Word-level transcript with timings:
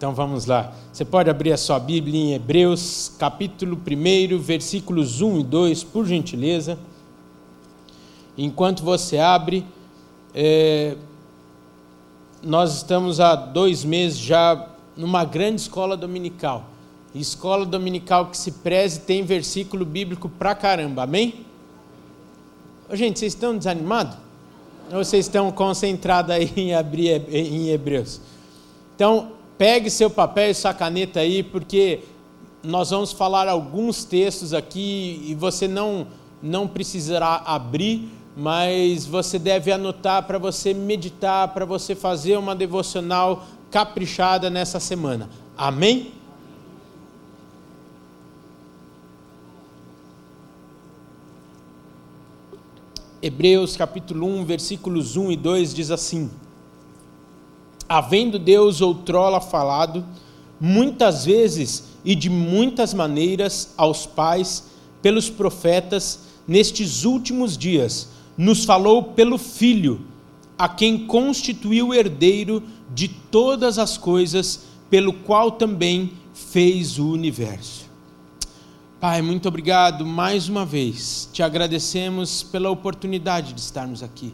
Então 0.00 0.14
vamos 0.14 0.46
lá. 0.46 0.72
Você 0.90 1.04
pode 1.04 1.28
abrir 1.28 1.52
a 1.52 1.58
sua 1.58 1.78
Bíblia 1.78 2.18
em 2.18 2.32
Hebreus, 2.32 3.12
capítulo 3.18 3.76
1, 3.76 4.38
versículos 4.38 5.20
1 5.20 5.40
e 5.40 5.44
2, 5.44 5.84
por 5.84 6.06
gentileza. 6.06 6.78
Enquanto 8.34 8.82
você 8.82 9.18
abre, 9.18 9.62
é, 10.34 10.96
nós 12.42 12.76
estamos 12.78 13.20
há 13.20 13.36
dois 13.36 13.84
meses 13.84 14.18
já 14.18 14.70
numa 14.96 15.22
grande 15.22 15.60
escola 15.60 15.98
dominical. 15.98 16.64
Escola 17.14 17.66
dominical 17.66 18.30
que 18.30 18.38
se 18.38 18.52
preze 18.52 19.00
tem 19.00 19.22
versículo 19.22 19.84
bíblico 19.84 20.30
pra 20.30 20.54
caramba, 20.54 21.02
amém? 21.02 21.44
Ô, 22.90 22.96
gente, 22.96 23.18
vocês 23.18 23.34
estão 23.34 23.54
desanimados? 23.54 24.16
Ou 24.90 25.04
vocês 25.04 25.26
estão 25.26 25.52
concentrados 25.52 26.30
aí 26.30 26.50
em 26.56 26.74
abrir 26.74 27.22
em 27.30 27.68
Hebreus? 27.68 28.18
Então, 28.96 29.38
Pegue 29.60 29.90
seu 29.90 30.08
papel 30.08 30.52
e 30.52 30.54
sua 30.54 30.72
caneta 30.72 31.20
aí, 31.20 31.42
porque 31.42 32.00
nós 32.64 32.88
vamos 32.88 33.12
falar 33.12 33.46
alguns 33.46 34.06
textos 34.06 34.54
aqui 34.54 35.22
e 35.26 35.34
você 35.34 35.68
não, 35.68 36.06
não 36.42 36.66
precisará 36.66 37.42
abrir, 37.44 38.08
mas 38.34 39.04
você 39.04 39.38
deve 39.38 39.70
anotar 39.70 40.22
para 40.22 40.38
você 40.38 40.72
meditar, 40.72 41.48
para 41.48 41.66
você 41.66 41.94
fazer 41.94 42.38
uma 42.38 42.56
devocional 42.56 43.44
caprichada 43.70 44.48
nessa 44.48 44.80
semana. 44.80 45.28
Amém? 45.58 46.10
Hebreus 53.20 53.76
capítulo 53.76 54.26
1, 54.26 54.44
versículos 54.46 55.18
1 55.18 55.32
e 55.32 55.36
2 55.36 55.74
diz 55.74 55.90
assim: 55.90 56.30
havendo 57.90 58.38
Deus 58.38 58.80
outrora 58.80 59.40
falado, 59.40 60.06
muitas 60.60 61.24
vezes 61.24 61.90
e 62.04 62.14
de 62.14 62.30
muitas 62.30 62.94
maneiras 62.94 63.74
aos 63.76 64.06
pais, 64.06 64.70
pelos 65.02 65.28
profetas, 65.28 66.20
nestes 66.46 67.04
últimos 67.04 67.58
dias, 67.58 68.08
nos 68.38 68.64
falou 68.64 69.02
pelo 69.02 69.36
Filho, 69.36 70.02
a 70.56 70.68
quem 70.68 71.04
constituiu 71.04 71.92
herdeiro 71.92 72.62
de 72.94 73.08
todas 73.08 73.76
as 73.76 73.98
coisas, 73.98 74.66
pelo 74.88 75.12
qual 75.12 75.50
também 75.50 76.12
fez 76.32 76.96
o 76.96 77.10
universo. 77.10 77.90
Pai, 79.00 79.20
muito 79.20 79.48
obrigado 79.48 80.06
mais 80.06 80.48
uma 80.48 80.64
vez. 80.64 81.28
Te 81.32 81.42
agradecemos 81.42 82.44
pela 82.44 82.70
oportunidade 82.70 83.52
de 83.52 83.60
estarmos 83.60 84.00
aqui 84.00 84.32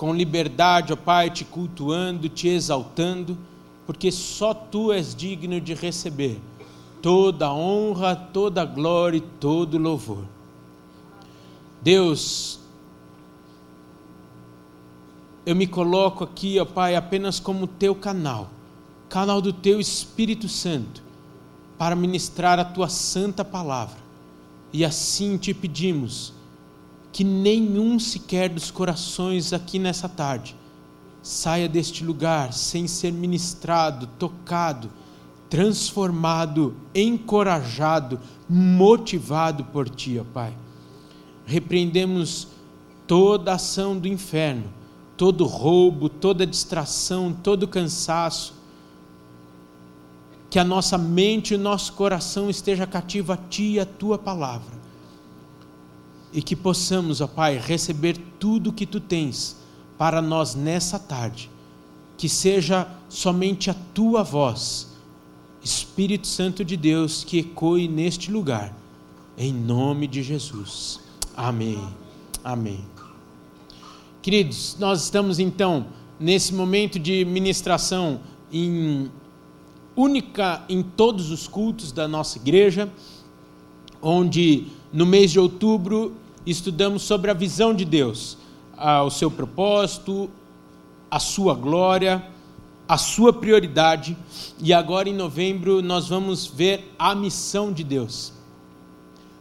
com 0.00 0.14
liberdade, 0.14 0.94
ó 0.94 0.96
Pai, 0.96 1.28
te 1.28 1.44
cultuando, 1.44 2.26
te 2.26 2.48
exaltando, 2.48 3.36
porque 3.86 4.10
só 4.10 4.54
tu 4.54 4.90
és 4.90 5.14
digno 5.14 5.60
de 5.60 5.74
receber 5.74 6.40
toda 7.02 7.48
a 7.48 7.52
honra, 7.52 8.16
toda 8.16 8.62
a 8.62 8.64
glória 8.64 9.18
e 9.18 9.20
todo 9.20 9.74
o 9.74 9.78
louvor. 9.78 10.24
Deus, 11.82 12.60
eu 15.44 15.54
me 15.54 15.66
coloco 15.66 16.24
aqui, 16.24 16.58
ó 16.58 16.64
Pai, 16.64 16.96
apenas 16.96 17.38
como 17.38 17.66
teu 17.66 17.94
canal, 17.94 18.48
canal 19.06 19.42
do 19.42 19.52
teu 19.52 19.78
Espírito 19.78 20.48
Santo, 20.48 21.02
para 21.76 21.94
ministrar 21.94 22.58
a 22.58 22.64
tua 22.64 22.88
santa 22.88 23.44
palavra. 23.44 23.98
E 24.72 24.82
assim 24.82 25.36
te 25.36 25.52
pedimos, 25.52 26.32
que 27.12 27.24
nenhum 27.24 27.98
sequer 27.98 28.48
dos 28.48 28.70
corações 28.70 29.52
aqui 29.52 29.78
nessa 29.78 30.08
tarde 30.08 30.56
saia 31.22 31.68
deste 31.68 32.04
lugar 32.04 32.52
sem 32.52 32.86
ser 32.86 33.12
ministrado, 33.12 34.06
tocado, 34.18 34.90
transformado, 35.48 36.74
encorajado, 36.94 38.20
motivado 38.48 39.64
por 39.64 39.88
Ti, 39.88 40.18
ó 40.18 40.24
Pai. 40.24 40.54
Repreendemos 41.44 42.48
toda 43.06 43.54
ação 43.54 43.98
do 43.98 44.06
inferno, 44.06 44.72
todo 45.16 45.44
roubo, 45.44 46.08
toda 46.08 46.46
distração, 46.46 47.32
todo 47.32 47.66
cansaço. 47.68 48.54
Que 50.48 50.58
a 50.58 50.64
nossa 50.64 50.96
mente 50.96 51.52
e 51.52 51.56
o 51.56 51.60
nosso 51.60 51.92
coração 51.92 52.48
esteja 52.48 52.86
cativo 52.86 53.32
a 53.32 53.36
Ti 53.36 53.72
e 53.72 53.80
a 53.80 53.84
Tua 53.86 54.16
palavra 54.16 54.79
e 56.32 56.40
que 56.42 56.54
possamos, 56.54 57.20
ó 57.20 57.26
Pai, 57.26 57.58
receber 57.58 58.16
tudo 58.38 58.72
que 58.72 58.86
tu 58.86 59.00
tens 59.00 59.56
para 59.98 60.22
nós 60.22 60.54
nessa 60.54 60.98
tarde. 60.98 61.50
Que 62.16 62.28
seja 62.28 62.86
somente 63.08 63.70
a 63.70 63.74
tua 63.94 64.22
voz, 64.22 64.88
Espírito 65.62 66.26
Santo 66.26 66.64
de 66.64 66.76
Deus, 66.76 67.24
que 67.24 67.38
ecoe 67.38 67.88
neste 67.88 68.30
lugar, 68.30 68.74
em 69.36 69.52
nome 69.52 70.06
de 70.06 70.22
Jesus. 70.22 71.00
Amém. 71.36 71.82
Amém. 72.44 72.84
Queridos, 74.22 74.76
nós 74.78 75.02
estamos 75.02 75.38
então 75.38 75.86
nesse 76.18 76.54
momento 76.54 76.98
de 76.98 77.24
ministração 77.24 78.20
em 78.52 79.10
única 79.96 80.64
em 80.68 80.82
todos 80.82 81.30
os 81.30 81.48
cultos 81.48 81.92
da 81.92 82.06
nossa 82.06 82.38
igreja, 82.38 82.90
onde 84.00 84.66
no 84.92 85.06
mês 85.06 85.30
de 85.30 85.38
outubro, 85.38 86.14
estudamos 86.44 87.02
sobre 87.02 87.30
a 87.30 87.34
visão 87.34 87.72
de 87.74 87.84
Deus, 87.84 88.36
o 89.04 89.10
seu 89.10 89.30
propósito, 89.30 90.30
a 91.10 91.18
sua 91.18 91.54
glória, 91.54 92.24
a 92.88 92.98
sua 92.98 93.32
prioridade. 93.32 94.16
E 94.60 94.72
agora 94.72 95.08
em 95.08 95.14
novembro 95.14 95.80
nós 95.80 96.08
vamos 96.08 96.46
ver 96.46 96.92
a 96.98 97.14
missão 97.14 97.72
de 97.72 97.84
Deus. 97.84 98.32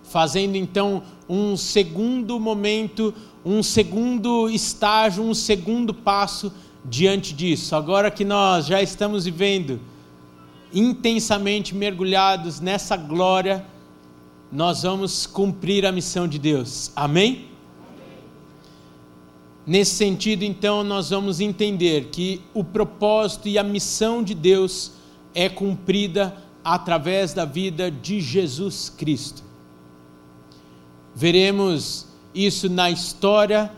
Fazendo 0.03 0.55
então 0.55 1.03
um 1.27 1.55
segundo 1.55 2.39
momento, 2.39 3.13
um 3.45 3.63
segundo 3.63 4.49
estágio, 4.49 5.23
um 5.23 5.33
segundo 5.33 5.93
passo 5.93 6.51
diante 6.83 7.33
disso. 7.33 7.75
Agora 7.75 8.11
que 8.11 8.25
nós 8.25 8.65
já 8.65 8.81
estamos 8.81 9.25
vivendo 9.25 9.79
intensamente 10.73 11.73
mergulhados 11.73 12.59
nessa 12.59 12.95
glória, 12.95 13.65
nós 14.51 14.81
vamos 14.83 15.27
cumprir 15.27 15.85
a 15.85 15.91
missão 15.91 16.27
de 16.27 16.39
Deus. 16.39 16.91
Amém? 16.95 17.49
Nesse 19.65 19.91
sentido, 19.91 20.43
então, 20.43 20.83
nós 20.83 21.11
vamos 21.11 21.39
entender 21.39 22.05
que 22.05 22.41
o 22.53 22.63
propósito 22.63 23.47
e 23.47 23.57
a 23.57 23.63
missão 23.63 24.23
de 24.23 24.33
Deus 24.33 24.93
é 25.35 25.47
cumprida 25.47 26.35
através 26.63 27.33
da 27.33 27.45
vida 27.45 27.91
de 27.91 28.19
Jesus 28.19 28.89
Cristo. 28.89 29.43
Veremos 31.13 32.07
isso 32.33 32.67
na 32.67 32.89
história 32.89 33.71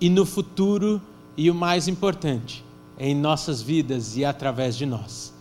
e 0.00 0.10
no 0.10 0.26
futuro, 0.26 1.00
e 1.36 1.50
o 1.50 1.54
mais 1.54 1.88
importante, 1.88 2.62
em 2.98 3.14
nossas 3.14 3.62
vidas 3.62 4.16
e 4.16 4.24
através 4.24 4.76
de 4.76 4.84
nós. 4.84 5.32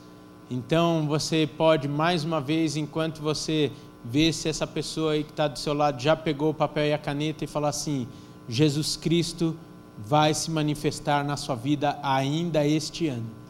Então, 0.49 1.05
você 1.07 1.49
pode 1.57 1.87
mais 1.87 2.23
uma 2.23 2.39
vez, 2.39 2.77
enquanto 2.77 3.21
você 3.21 3.71
ver 4.03 4.33
se 4.33 4.49
essa 4.49 4.65
pessoa 4.65 5.13
aí 5.13 5.23
que 5.23 5.31
está 5.31 5.47
do 5.47 5.59
seu 5.59 5.73
lado 5.73 6.01
já 6.01 6.15
pegou 6.15 6.51
o 6.51 6.53
papel 6.53 6.85
e 6.87 6.93
a 6.93 6.97
caneta 6.97 7.43
e 7.43 7.47
falar 7.47 7.69
assim: 7.69 8.07
Jesus 8.47 8.95
Cristo 8.95 9.55
vai 9.97 10.33
se 10.33 10.49
manifestar 10.49 11.23
na 11.23 11.37
sua 11.37 11.55
vida 11.55 11.99
ainda 12.01 12.65
este 12.65 13.07
ano. 13.07 13.41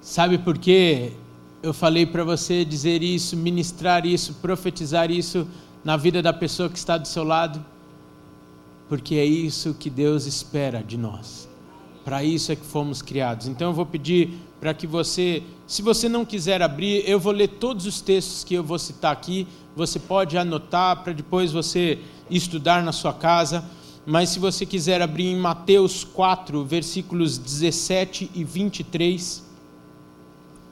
Sabe 0.00 0.38
por 0.38 0.56
que 0.56 1.12
eu 1.62 1.74
falei 1.74 2.06
para 2.06 2.24
você 2.24 2.64
dizer 2.64 3.02
isso, 3.02 3.36
ministrar 3.36 4.06
isso, 4.06 4.34
profetizar 4.34 5.10
isso 5.10 5.46
na 5.84 5.96
vida 5.96 6.22
da 6.22 6.32
pessoa 6.32 6.68
que 6.68 6.78
está 6.78 6.96
do 6.96 7.06
seu 7.06 7.22
lado? 7.24 7.64
Porque 8.88 9.16
é 9.16 9.24
isso 9.24 9.74
que 9.74 9.90
Deus 9.90 10.24
espera 10.24 10.82
de 10.82 10.96
nós. 10.96 11.47
Para 12.08 12.24
isso 12.24 12.50
é 12.50 12.56
que 12.56 12.64
fomos 12.64 13.02
criados. 13.02 13.48
Então 13.48 13.68
eu 13.68 13.74
vou 13.74 13.84
pedir 13.84 14.30
para 14.58 14.72
que 14.72 14.86
você, 14.86 15.42
se 15.66 15.82
você 15.82 16.08
não 16.08 16.24
quiser 16.24 16.62
abrir, 16.62 17.06
eu 17.06 17.20
vou 17.20 17.34
ler 17.34 17.48
todos 17.48 17.84
os 17.84 18.00
textos 18.00 18.42
que 18.42 18.54
eu 18.54 18.64
vou 18.64 18.78
citar 18.78 19.12
aqui. 19.12 19.46
Você 19.76 19.98
pode 19.98 20.38
anotar 20.38 21.04
para 21.04 21.12
depois 21.12 21.52
você 21.52 21.98
estudar 22.30 22.82
na 22.82 22.92
sua 22.92 23.12
casa. 23.12 23.62
Mas 24.06 24.30
se 24.30 24.38
você 24.38 24.64
quiser 24.64 25.02
abrir 25.02 25.26
em 25.26 25.36
Mateus 25.36 26.02
4, 26.02 26.64
versículos 26.64 27.36
17 27.36 28.30
e 28.34 28.42
23. 28.42 29.44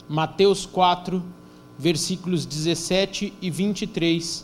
Mateus 0.09 0.65
4, 0.65 1.23
versículos 1.77 2.47
17 2.47 3.31
e 3.39 3.51
23. 3.51 4.43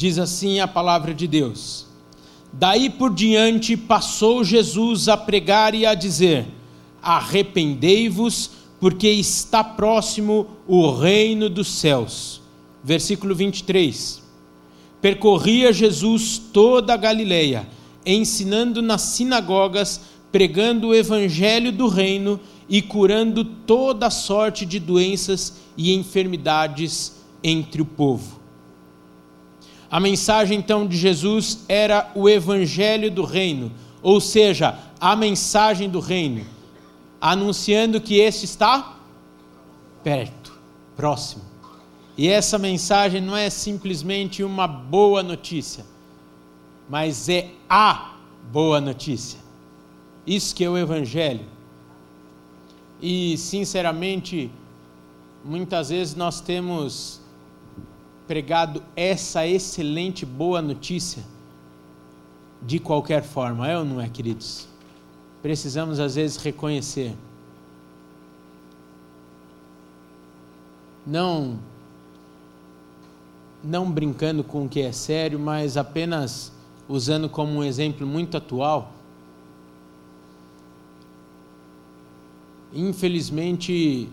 Diz 0.00 0.18
assim 0.18 0.60
a 0.60 0.66
palavra 0.66 1.12
de 1.12 1.26
Deus. 1.26 1.84
Daí 2.50 2.88
por 2.88 3.14
diante 3.14 3.76
passou 3.76 4.42
Jesus 4.42 5.08
a 5.08 5.16
pregar 5.18 5.74
e 5.74 5.84
a 5.84 5.92
dizer: 5.92 6.46
Arrependei-vos, 7.02 8.50
porque 8.80 9.10
está 9.10 9.62
próximo 9.62 10.46
o 10.66 10.90
reino 10.90 11.50
dos 11.50 11.68
céus. 11.68 12.40
versículo 12.82 13.34
23. 13.34 14.22
Percorria 15.02 15.70
Jesus 15.70 16.40
toda 16.50 16.94
a 16.94 16.96
Galileia, 16.96 17.68
ensinando 18.06 18.80
nas 18.80 19.02
sinagogas, 19.02 20.00
pregando 20.32 20.88
o 20.88 20.94
evangelho 20.94 21.70
do 21.70 21.88
reino 21.88 22.40
e 22.70 22.80
curando 22.80 23.44
toda 23.44 24.08
sorte 24.08 24.64
de 24.64 24.80
doenças 24.80 25.56
e 25.76 25.92
enfermidades 25.92 27.20
entre 27.44 27.82
o 27.82 27.84
povo. 27.84 28.39
A 29.90 29.98
mensagem 29.98 30.58
então 30.58 30.86
de 30.86 30.96
Jesus 30.96 31.64
era 31.68 32.12
o 32.14 32.28
evangelho 32.28 33.10
do 33.10 33.24
reino, 33.24 33.72
ou 34.00 34.20
seja, 34.20 34.78
a 35.00 35.16
mensagem 35.16 35.90
do 35.90 35.98
reino, 35.98 36.46
anunciando 37.20 38.00
que 38.00 38.18
este 38.18 38.44
está 38.44 38.96
perto, 40.04 40.52
próximo. 40.96 41.42
E 42.16 42.28
essa 42.28 42.58
mensagem 42.58 43.20
não 43.20 43.36
é 43.36 43.50
simplesmente 43.50 44.44
uma 44.44 44.68
boa 44.68 45.22
notícia, 45.22 45.84
mas 46.88 47.28
é 47.28 47.48
a 47.68 48.14
boa 48.52 48.80
notícia. 48.80 49.40
Isso 50.26 50.54
que 50.54 50.64
é 50.64 50.70
o 50.70 50.78
evangelho. 50.78 51.46
E 53.02 53.36
sinceramente, 53.38 54.50
muitas 55.44 55.88
vezes 55.88 56.14
nós 56.14 56.40
temos 56.40 57.19
pregado 58.30 58.80
essa 58.94 59.44
excelente 59.44 60.24
boa 60.24 60.62
notícia 60.62 61.24
de 62.62 62.78
qualquer 62.78 63.24
forma, 63.24 63.68
é 63.68 63.76
ou 63.76 63.84
não 63.84 64.00
é, 64.00 64.08
queridos? 64.08 64.68
Precisamos 65.42 65.98
às 65.98 66.14
vezes 66.14 66.36
reconhecer. 66.36 67.16
Não 71.04 71.58
não 73.64 73.90
brincando 73.90 74.44
com 74.44 74.66
o 74.66 74.68
que 74.68 74.80
é 74.80 74.92
sério, 74.92 75.36
mas 75.36 75.76
apenas 75.76 76.52
usando 76.88 77.28
como 77.28 77.54
um 77.54 77.64
exemplo 77.64 78.06
muito 78.06 78.36
atual. 78.36 78.92
Infelizmente, 82.72 84.08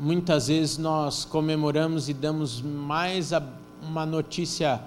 muitas 0.00 0.48
vezes 0.48 0.78
nós 0.78 1.24
comemoramos 1.24 2.08
e 2.08 2.14
damos 2.14 2.62
mais 2.62 3.32
a 3.32 3.42
uma 3.82 4.06
notícia 4.06 4.82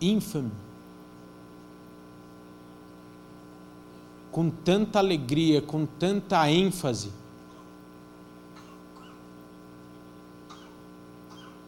ínfame, 0.00 0.52
com 4.30 4.48
tanta 4.48 4.98
alegria, 4.98 5.60
com 5.60 5.84
tanta 5.84 6.48
ênfase, 6.48 7.12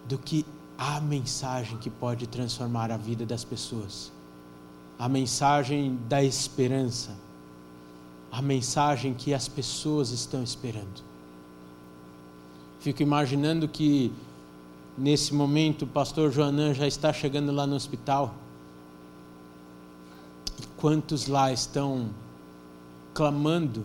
do 0.06 0.18
que 0.18 0.44
a 0.76 1.00
mensagem 1.00 1.78
que 1.78 1.90
pode 1.90 2.26
transformar 2.26 2.90
a 2.90 2.96
vida 2.96 3.26
das 3.26 3.44
pessoas, 3.44 4.12
a 4.98 5.08
mensagem 5.08 5.98
da 6.08 6.22
esperança, 6.22 7.16
a 8.30 8.40
mensagem 8.40 9.14
que 9.14 9.34
as 9.34 9.48
pessoas 9.48 10.10
estão 10.10 10.42
esperando. 10.42 11.09
Fico 12.80 13.02
imaginando 13.02 13.68
que 13.68 14.10
nesse 14.96 15.34
momento 15.34 15.82
o 15.82 15.86
pastor 15.86 16.32
Joanã 16.32 16.72
já 16.72 16.86
está 16.86 17.12
chegando 17.12 17.52
lá 17.52 17.66
no 17.66 17.76
hospital. 17.76 18.34
E 20.58 20.66
quantos 20.78 21.26
lá 21.26 21.52
estão 21.52 22.08
clamando 23.12 23.84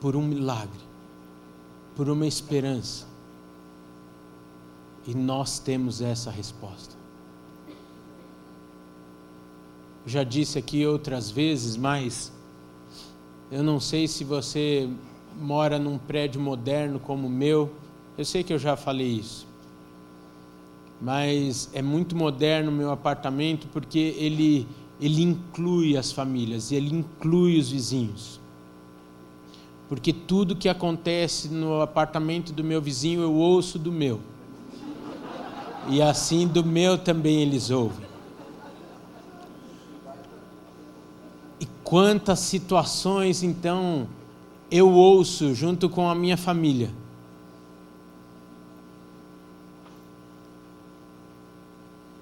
por 0.00 0.16
um 0.16 0.22
milagre, 0.22 0.80
por 1.94 2.08
uma 2.08 2.26
esperança. 2.26 3.06
E 5.06 5.14
nós 5.14 5.58
temos 5.58 6.00
essa 6.00 6.30
resposta. 6.30 6.96
Já 10.06 10.24
disse 10.24 10.58
aqui 10.58 10.86
outras 10.86 11.30
vezes, 11.30 11.76
mas 11.76 12.32
eu 13.50 13.62
não 13.62 13.78
sei 13.78 14.08
se 14.08 14.24
você 14.24 14.88
mora 15.40 15.78
num 15.78 15.98
prédio 15.98 16.40
moderno 16.40 16.98
como 16.98 17.26
o 17.26 17.30
meu, 17.30 17.72
eu 18.16 18.24
sei 18.24 18.42
que 18.42 18.52
eu 18.52 18.58
já 18.58 18.76
falei 18.76 19.08
isso. 19.08 19.46
Mas 21.00 21.70
é 21.74 21.82
muito 21.82 22.16
moderno 22.16 22.70
o 22.70 22.74
meu 22.74 22.90
apartamento 22.90 23.68
porque 23.68 23.98
ele 24.18 24.66
ele 24.98 25.22
inclui 25.22 25.96
as 25.96 26.10
famílias, 26.10 26.72
ele 26.72 26.94
inclui 26.94 27.58
os 27.58 27.70
vizinhos. 27.70 28.40
Porque 29.88 30.12
tudo 30.12 30.56
que 30.56 30.68
acontece 30.68 31.48
no 31.48 31.80
apartamento 31.80 32.52
do 32.52 32.64
meu 32.64 32.80
vizinho 32.80 33.20
eu 33.20 33.32
ouço 33.32 33.78
do 33.78 33.92
meu. 33.92 34.20
E 35.88 36.02
assim 36.02 36.48
do 36.48 36.64
meu 36.64 36.98
também 36.98 37.42
eles 37.42 37.70
ouvem. 37.70 38.06
E 41.60 41.66
quantas 41.84 42.40
situações 42.40 43.42
então 43.42 44.08
eu 44.70 44.90
ouço 44.90 45.54
junto 45.54 45.88
com 45.88 46.08
a 46.08 46.14
minha 46.14 46.36
família. 46.36 46.90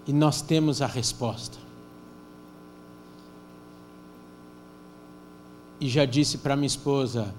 E 0.06 0.12
nós 0.12 0.43
temos 0.43 0.82
a 0.82 0.87
resposta. 0.87 1.56
E 5.81 5.88
já 5.88 6.05
disse 6.05 6.38
para 6.38 6.55
minha 6.55 6.67
esposa: 6.67 7.35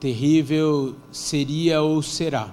terrível 0.00 0.96
seria 1.12 1.82
ou 1.82 2.02
será 2.02 2.52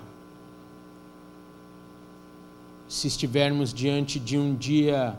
se 2.90 3.08
estivermos 3.08 3.74
diante 3.74 4.20
de 4.20 4.38
um 4.38 4.54
dia, 4.54 5.18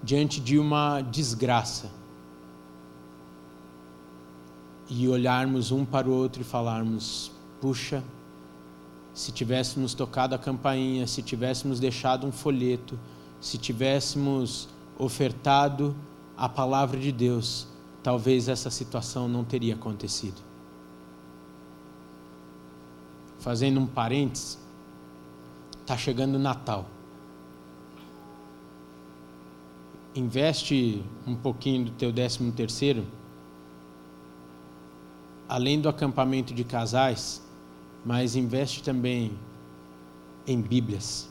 diante 0.00 0.40
de 0.40 0.60
uma 0.60 1.00
desgraça 1.00 2.01
e 4.94 5.08
olharmos 5.08 5.70
um 5.70 5.86
para 5.86 6.06
o 6.06 6.12
outro 6.12 6.42
e 6.42 6.44
falarmos: 6.44 7.32
puxa, 7.60 8.04
se 9.14 9.32
tivéssemos 9.32 9.94
tocado 9.94 10.34
a 10.34 10.38
campainha, 10.38 11.06
se 11.06 11.22
tivéssemos 11.22 11.80
deixado 11.80 12.26
um 12.26 12.32
folheto, 12.32 12.98
se 13.40 13.56
tivéssemos 13.56 14.68
ofertado 14.98 15.96
a 16.36 16.46
palavra 16.48 17.00
de 17.00 17.10
Deus, 17.10 17.66
talvez 18.02 18.48
essa 18.48 18.70
situação 18.70 19.28
não 19.28 19.44
teria 19.44 19.74
acontecido. 19.74 20.42
Fazendo 23.38 23.80
um 23.80 23.86
parênteses, 23.86 24.58
está 25.80 25.96
chegando 25.96 26.38
Natal. 26.38 26.86
Investe 30.14 31.02
um 31.26 31.34
pouquinho 31.34 31.86
do 31.86 31.90
teu 31.92 32.12
décimo 32.12 32.52
terceiro 32.52 33.06
além 35.48 35.80
do 35.80 35.88
acampamento 35.88 36.54
de 36.54 36.64
casais, 36.64 37.42
mas 38.04 38.36
investe 38.36 38.82
também 38.82 39.32
em 40.46 40.60
Bíblias 40.60 41.28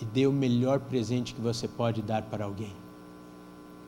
e 0.00 0.04
dê 0.04 0.26
o 0.26 0.32
melhor 0.32 0.80
presente 0.80 1.34
que 1.34 1.40
você 1.40 1.68
pode 1.68 2.02
dar 2.02 2.22
para 2.22 2.44
alguém. 2.44 2.72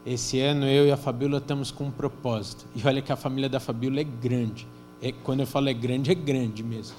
Esse 0.05 0.41
ano 0.41 0.67
eu 0.67 0.87
e 0.87 0.91
a 0.91 0.97
Fabíola 0.97 1.39
estamos 1.39 1.71
com 1.71 1.85
um 1.85 1.91
propósito. 1.91 2.67
E 2.75 2.87
olha 2.87 3.01
que 3.01 3.13
a 3.13 3.17
família 3.17 3.49
da 3.49 3.61
Fabíola 3.61 4.01
é 4.01 4.05
grande. 4.05 4.67
É, 5.01 5.13
quando 5.13 5.41
eu 5.41 5.47
falo 5.47 5.69
é 5.69 5.75
grande, 5.75 6.11
é 6.11 6.15
grande 6.15 6.63
mesmo. 6.63 6.97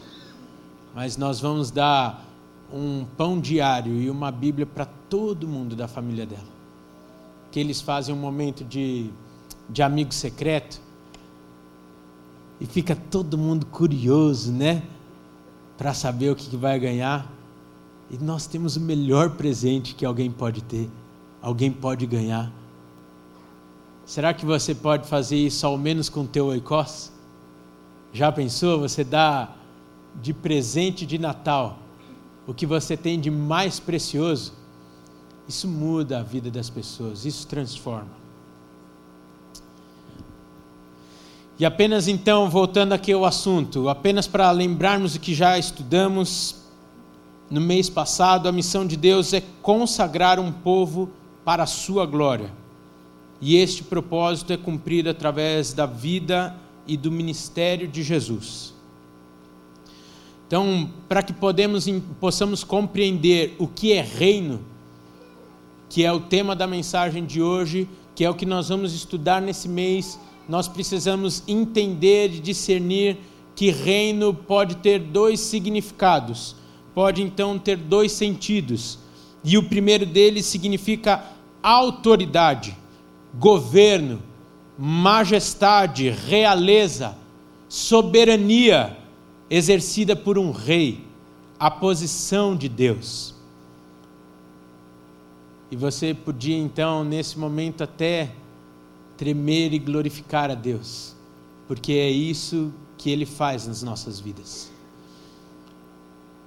Mas 0.96 1.18
nós 1.18 1.40
vamos 1.40 1.70
dar 1.70 2.26
um 2.72 3.06
pão 3.18 3.40
diário 3.40 3.94
e 4.02 4.10
uma 4.10 4.32
Bíblia 4.32 4.66
para 4.66 4.86
todo 4.86 5.48
mundo 5.48 5.76
da 5.76 5.88
família 5.88 6.26
dela. 6.26 6.54
Que 7.52 7.60
eles 7.60 7.82
fazem 7.82 8.16
um 8.16 8.18
momento 8.18 8.64
de, 8.64 9.10
de 9.70 9.84
amigo 9.84 10.14
secreto 10.14 10.82
e 12.64 12.66
fica 12.66 12.96
todo 12.96 13.38
mundo 13.38 13.66
curioso, 13.66 14.50
né? 14.50 14.84
Para 15.78 15.94
saber 15.94 16.30
o 16.30 16.36
que 16.36 16.56
vai 16.56 16.80
ganhar. 16.80 17.30
E 18.10 18.18
nós 18.18 18.48
temos 18.48 18.78
o 18.78 18.80
melhor 18.80 19.32
presente 19.32 19.94
que 19.94 20.06
alguém 20.06 20.32
pode 20.32 20.64
ter, 20.64 20.90
alguém 21.42 21.70
pode 21.70 22.06
ganhar. 22.06 22.50
Será 24.06 24.34
que 24.34 24.46
você 24.46 24.74
pode 24.74 25.06
fazer 25.10 25.36
isso 25.36 25.68
ao 25.68 25.78
menos 25.78 26.08
com 26.08 26.22
o 26.22 26.28
teu 26.28 26.46
oikos? 26.46 27.12
Já 28.14 28.32
pensou? 28.32 28.80
Você 28.80 29.04
dá 29.04 29.54
de 30.22 30.34
presente 30.34 31.06
de 31.06 31.18
Natal 31.18 31.80
o 32.48 32.54
que 32.54 32.66
você 32.66 32.96
tem 32.96 33.20
de 33.20 33.30
mais 33.30 33.80
precioso? 33.80 34.54
Isso 35.48 35.68
muda 35.68 36.20
a 36.20 36.24
vida 36.24 36.50
das 36.50 36.70
pessoas, 36.70 37.26
isso 37.26 37.46
transforma. 37.46 38.23
E 41.60 41.66
apenas 41.66 42.08
então, 42.08 42.50
voltando 42.50 42.94
aqui 42.94 43.14
ao 43.14 43.26
assunto, 43.26 43.88
apenas 43.88 44.28
para 44.28 44.50
lembrarmos 44.52 45.16
o 45.16 45.20
que 45.20 45.36
já 45.36 45.58
estudamos 45.58 46.64
no 47.50 47.62
mês 47.62 47.90
passado, 47.90 48.50
a 48.50 48.52
missão 48.52 48.88
de 48.88 48.98
Deus 48.98 49.34
é 49.34 49.44
consagrar 49.62 50.40
um 50.40 50.52
povo 50.52 51.12
para 51.46 51.64
a 51.64 51.68
sua 51.68 52.06
glória. 52.06 52.52
E 53.40 53.58
este 53.58 53.84
propósito 53.84 54.54
é 54.54 54.58
cumprido 54.58 55.10
através 55.10 55.74
da 55.74 55.86
vida 55.86 56.56
e 56.88 56.98
do 56.98 57.12
ministério 57.12 57.88
de 57.88 58.02
Jesus. 58.02 58.74
Então, 60.48 60.90
para 61.08 61.22
que 61.22 61.34
podemos, 61.34 61.88
possamos 62.20 62.64
compreender 62.64 63.56
o 63.60 63.68
que 63.68 63.94
é 63.94 64.02
reino, 64.02 64.62
que 65.90 66.04
é 66.04 66.12
o 66.12 66.20
tema 66.20 66.56
da 66.56 66.66
mensagem 66.66 67.26
de 67.26 67.42
hoje, 67.42 67.88
que 68.16 68.24
é 68.24 68.30
o 68.30 68.34
que 68.34 68.46
nós 68.46 68.70
vamos 68.70 68.94
estudar 68.94 69.42
nesse 69.42 69.68
mês, 69.68 70.20
nós 70.48 70.68
precisamos 70.68 71.44
entender 71.48 72.34
e 72.34 72.40
discernir 72.40 73.18
que 73.56 73.70
reino 73.72 74.34
pode 74.34 74.78
ter 74.78 75.00
dois 75.00 75.40
significados, 75.40 76.56
pode 76.94 77.22
então 77.22 77.58
ter 77.58 77.78
dois 77.78 78.12
sentidos. 78.12 79.00
E 79.44 79.58
o 79.58 79.68
primeiro 79.68 80.06
deles 80.06 80.46
significa 80.46 81.24
autoridade, 81.62 82.78
governo, 83.38 84.22
majestade, 84.78 86.10
realeza, 86.10 87.16
soberania 87.70 88.98
exercida 89.50 90.16
por 90.16 90.38
um 90.38 90.52
rei, 90.52 91.06
a 91.60 91.70
posição 91.70 92.56
de 92.56 92.68
Deus. 92.68 93.34
E 95.70 95.76
você 95.76 96.14
podia 96.14 96.58
então, 96.58 97.04
nesse 97.04 97.38
momento, 97.38 97.84
até 97.84 98.32
tremer 99.18 99.74
e 99.74 99.80
glorificar 99.80 100.50
a 100.50 100.56
Deus, 100.56 101.16
porque 101.68 101.94
é 101.94 102.10
isso 102.10 102.74
que 102.98 103.10
Ele 103.10 103.26
faz 103.26 103.68
nas 103.68 103.84
nossas 103.84 104.20
vidas. 104.20 104.72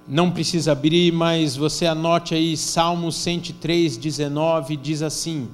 Não 0.07 0.31
precisa 0.31 0.71
abrir, 0.71 1.11
mas 1.11 1.55
você 1.55 1.85
anote 1.85 2.33
aí 2.33 2.55
Salmo 2.55 3.11
103, 3.11 3.97
19, 3.97 4.77
diz 4.77 5.01
assim: 5.01 5.49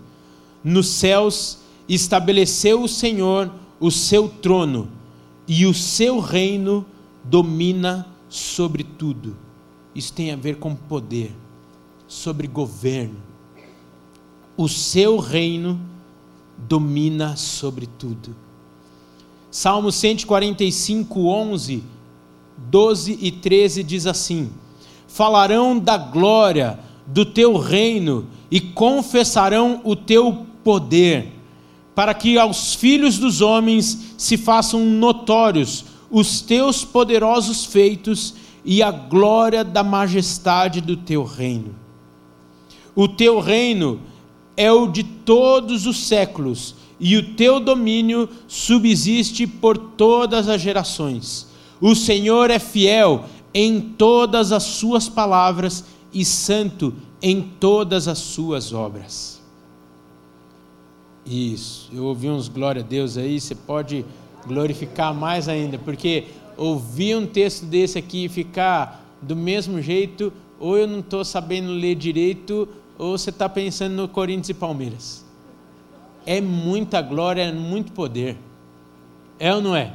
Nos 0.64 0.88
céus 0.88 1.60
estabeleceu 1.88 2.84
o 2.84 2.88
Senhor 2.88 3.52
o 3.80 3.92
seu 3.92 4.30
trono, 4.30 4.88
e 5.46 5.66
o 5.66 5.74
seu 5.74 6.22
reino 6.22 6.86
domina 7.22 8.08
sobre 8.30 8.82
tudo. 8.82 9.36
Isso 9.94 10.14
tem 10.14 10.32
a 10.32 10.38
ver 10.38 10.56
com 10.56 10.74
poder, 10.74 11.36
sobre 12.08 12.48
governo. 12.48 13.22
O 14.56 14.70
seu 14.70 15.18
reino 15.18 15.80
domina 16.68 17.36
sobre 17.36 17.88
tudo. 17.88 18.36
Salmo 19.50 19.92
145, 19.92 21.28
11, 21.28 21.84
12 22.58 23.20
e 23.22 23.32
13 23.32 23.84
diz 23.84 24.08
assim: 24.08 24.52
Falarão 25.08 25.78
da 25.78 25.98
glória 25.98 26.80
do 27.06 27.26
teu 27.26 27.58
reino 27.58 28.28
e 28.50 28.60
confessarão 28.60 29.82
o 29.84 29.96
teu 29.96 30.46
poder, 30.64 31.32
para 31.94 32.14
que 32.14 32.38
aos 32.38 32.74
filhos 32.74 33.18
dos 33.18 33.42
homens 33.42 34.16
se 34.18 34.38
façam 34.38 34.86
notórios 34.86 35.86
os 36.10 36.42
teus 36.42 36.86
poderosos 36.86 37.66
feitos 37.66 38.36
e 38.64 38.82
a 38.82 38.92
glória 38.92 39.64
da 39.64 39.84
majestade 39.84 40.80
do 40.80 40.96
teu 40.96 41.24
reino. 41.24 41.76
O 42.96 43.08
teu 43.08 43.40
reino 43.40 44.00
é 44.56 44.72
o 44.72 44.88
de 44.88 45.04
todos 45.04 45.86
os 45.86 46.08
séculos, 46.08 46.76
e 47.00 47.18
o 47.18 47.36
teu 47.36 47.60
domínio 47.60 48.30
subsiste 48.48 49.46
por 49.48 49.78
todas 49.78 50.48
as 50.48 50.62
gerações. 50.62 51.48
O 51.82 51.96
Senhor 51.96 52.50
é 52.50 52.60
fiel 52.60 53.26
em 53.54 53.80
todas 53.80 54.52
as 54.52 54.64
suas 54.64 55.10
palavras 55.10 55.84
e 56.14 56.24
santo 56.24 56.94
em 57.22 57.42
todas 57.42 58.08
as 58.08 58.20
suas 58.20 58.74
obras. 58.74 59.42
Isso, 61.26 61.90
eu 61.94 62.04
ouvi 62.04 62.30
uns 62.30 62.48
glória 62.50 62.82
a 62.82 62.86
Deus 62.86 63.18
aí, 63.18 63.40
você 63.40 63.56
pode 63.56 64.06
glorificar 64.46 65.14
mais 65.14 65.48
ainda, 65.48 65.78
porque 65.78 66.26
ouvir 66.58 67.16
um 67.16 67.26
texto 67.26 67.66
desse 67.66 67.98
aqui 67.98 68.26
e 68.26 68.30
ficar 68.30 69.18
do 69.22 69.36
mesmo 69.36 69.82
jeito, 69.82 70.34
ou 70.60 70.78
eu 70.78 70.86
não 70.86 71.00
estou 71.00 71.24
sabendo 71.24 71.72
ler 71.72 71.96
direito, 71.96 72.68
ou 72.98 73.18
você 73.18 73.30
está 73.30 73.50
pensando 73.50 73.94
no 73.94 74.08
Corinthians 74.08 74.50
e 74.50 74.54
Palmeiras. 74.54 75.26
É 76.26 76.40
muita 76.40 77.02
glória, 77.02 77.42
é 77.42 77.52
muito 77.52 77.92
poder. 77.92 78.38
É 79.40 79.54
ou 79.54 79.62
não 79.62 79.76
é? 79.76 79.94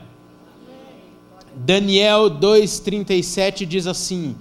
Daniel 1.55 2.31
2,37 2.31 3.65
diz 3.65 3.87
assim: 3.87 4.37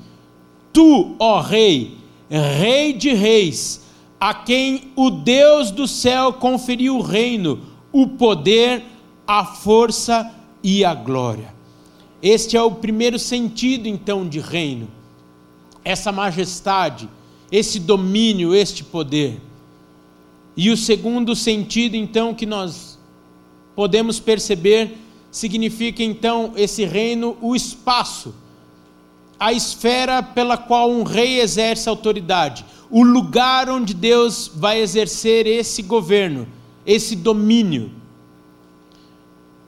Tu, 0.74 1.16
ó 1.18 1.40
Rei, 1.40 1.98
Rei 2.30 2.94
de 2.94 3.14
Reis, 3.14 3.82
a 4.20 4.34
quem 4.34 4.92
o 4.96 5.10
Deus 5.10 5.72
do 5.72 5.88
céu 5.88 6.34
conferiu 6.34 6.98
o 6.98 7.02
reino, 7.02 7.62
o 7.92 8.08
poder, 8.08 8.84
a 9.26 9.46
força 9.46 10.34
e 10.64 10.84
a 10.84 10.94
glória. 10.94 11.56
Este 12.22 12.58
é 12.58 12.62
o 12.62 12.72
primeiro 12.72 13.20
sentido, 13.20 13.88
então, 13.88 14.28
de 14.28 14.40
reino. 14.40 14.88
Essa 15.86 16.12
majestade, 16.12 17.08
esse 17.52 17.80
domínio, 17.80 18.54
este 18.54 18.84
poder. 18.84 19.42
E 20.56 20.70
o 20.70 20.78
segundo 20.78 21.36
sentido, 21.36 21.96
então, 21.96 22.34
que 22.34 22.46
nós 22.46 22.98
podemos 23.76 24.20
perceber, 24.20 24.98
significa, 25.32 26.02
então, 26.02 26.54
esse 26.56 26.84
reino, 26.84 27.38
o 27.42 27.56
espaço, 27.56 28.34
a 29.40 29.54
esfera 29.54 30.24
pela 30.24 30.58
qual 30.58 30.90
um 30.90 31.04
rei 31.04 31.40
exerce 31.40 31.88
autoridade, 31.88 32.66
o 32.90 33.04
lugar 33.04 33.70
onde 33.70 33.94
Deus 33.94 34.50
vai 34.54 34.80
exercer 34.80 35.46
esse 35.46 35.82
governo, 35.82 36.48
esse 36.86 37.16
domínio. 37.16 37.92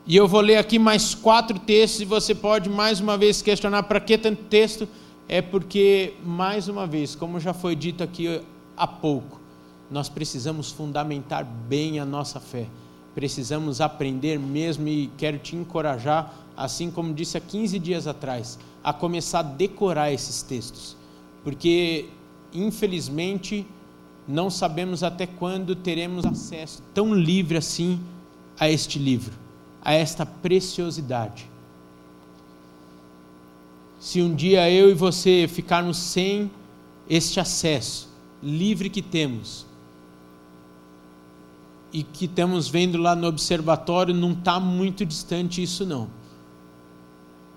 E 0.07 0.15
eu 0.15 0.27
vou 0.27 0.41
ler 0.41 0.57
aqui 0.57 0.79
mais 0.79 1.13
quatro 1.13 1.59
textos 1.59 2.01
e 2.01 2.05
você 2.05 2.33
pode 2.33 2.67
mais 2.67 3.00
uma 3.00 3.15
vez 3.15 3.43
questionar 3.43 3.83
para 3.83 4.00
que 4.00 4.17
tanto 4.17 4.41
texto? 4.45 4.88
É 5.29 5.41
porque, 5.41 6.15
mais 6.25 6.67
uma 6.67 6.88
vez, 6.88 7.13
como 7.13 7.39
já 7.39 7.53
foi 7.53 7.75
dito 7.75 8.03
aqui 8.03 8.41
há 8.75 8.88
pouco, 8.88 9.39
nós 9.89 10.09
precisamos 10.09 10.71
fundamentar 10.71 11.45
bem 11.45 12.00
a 12.00 12.05
nossa 12.05 12.39
fé. 12.39 12.67
Precisamos 13.13 13.79
aprender 13.79 14.39
mesmo 14.39 14.88
e 14.88 15.12
quero 15.17 15.38
te 15.38 15.55
encorajar, 15.55 16.33
assim 16.57 16.89
como 16.89 17.13
disse 17.13 17.38
há 17.38 17.39
15 17.39 17.77
dias 17.77 18.07
atrás, 18.07 18.57
a 18.83 18.91
começar 18.91 19.39
a 19.39 19.43
decorar 19.43 20.12
esses 20.12 20.41
textos. 20.41 20.98
Porque, 21.43 22.09
infelizmente, 22.51 23.67
não 24.27 24.50
sabemos 24.50 25.03
até 25.03 25.27
quando 25.27 25.75
teremos 25.75 26.25
acesso 26.25 26.81
tão 26.93 27.13
livre 27.13 27.57
assim 27.57 28.01
a 28.59 28.69
este 28.69 28.98
livro 28.98 29.50
a 29.81 29.93
esta 29.93 30.25
preciosidade. 30.25 31.50
Se 33.99 34.21
um 34.21 34.33
dia 34.33 34.69
eu 34.71 34.89
e 34.89 34.93
você 34.93 35.47
ficarmos 35.47 35.97
sem 35.97 36.49
este 37.09 37.39
acesso 37.39 38.07
livre 38.41 38.89
que 38.89 39.01
temos, 39.01 39.65
e 41.91 42.03
que 42.03 42.25
estamos 42.25 42.67
vendo 42.69 42.97
lá 42.97 43.15
no 43.15 43.27
observatório, 43.27 44.13
não 44.13 44.31
está 44.31 44.59
muito 44.59 45.05
distante 45.05 45.61
isso 45.61 45.85
não. 45.85 46.07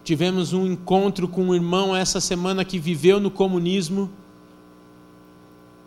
Tivemos 0.02 0.52
um 0.52 0.66
encontro 0.66 1.28
com 1.28 1.44
um 1.44 1.54
irmão 1.54 1.94
essa 1.94 2.20
semana 2.20 2.64
que 2.64 2.78
viveu 2.78 3.20
no 3.20 3.30
comunismo, 3.30 4.10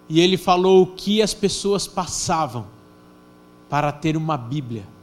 e 0.08 0.22
ele 0.22 0.38
falou 0.38 0.84
o 0.84 0.88
que 0.88 1.22
as 1.22 1.34
pessoas 1.34 1.88
passavam 1.88 2.68
para 3.68 3.92
ter 3.92 4.16
uma 4.16 4.38
Bíblia 4.38 4.96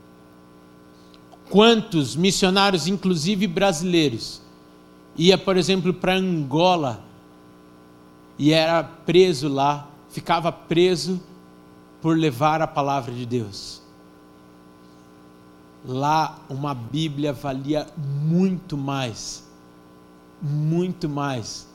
quantos 1.53 2.17
missionários, 2.17 2.87
inclusive 2.87 3.47
brasileiros, 3.47 4.41
ia, 5.17 5.37
por 5.37 5.57
exemplo, 5.57 5.93
para 5.93 6.15
Angola 6.15 7.03
e 8.39 8.53
era 8.53 8.83
preso 8.83 9.49
lá, 9.49 9.89
ficava 10.09 10.51
preso 10.51 11.21
por 12.01 12.17
levar 12.17 12.61
a 12.61 12.67
palavra 12.67 13.15
de 13.15 13.25
Deus. 13.25 13.81
Lá 15.85 16.39
uma 16.49 16.75
Bíblia 16.75 17.33
valia 17.33 17.89
muito 17.97 18.77
mais, 18.77 19.45
muito 20.41 21.09
mais 21.09 21.67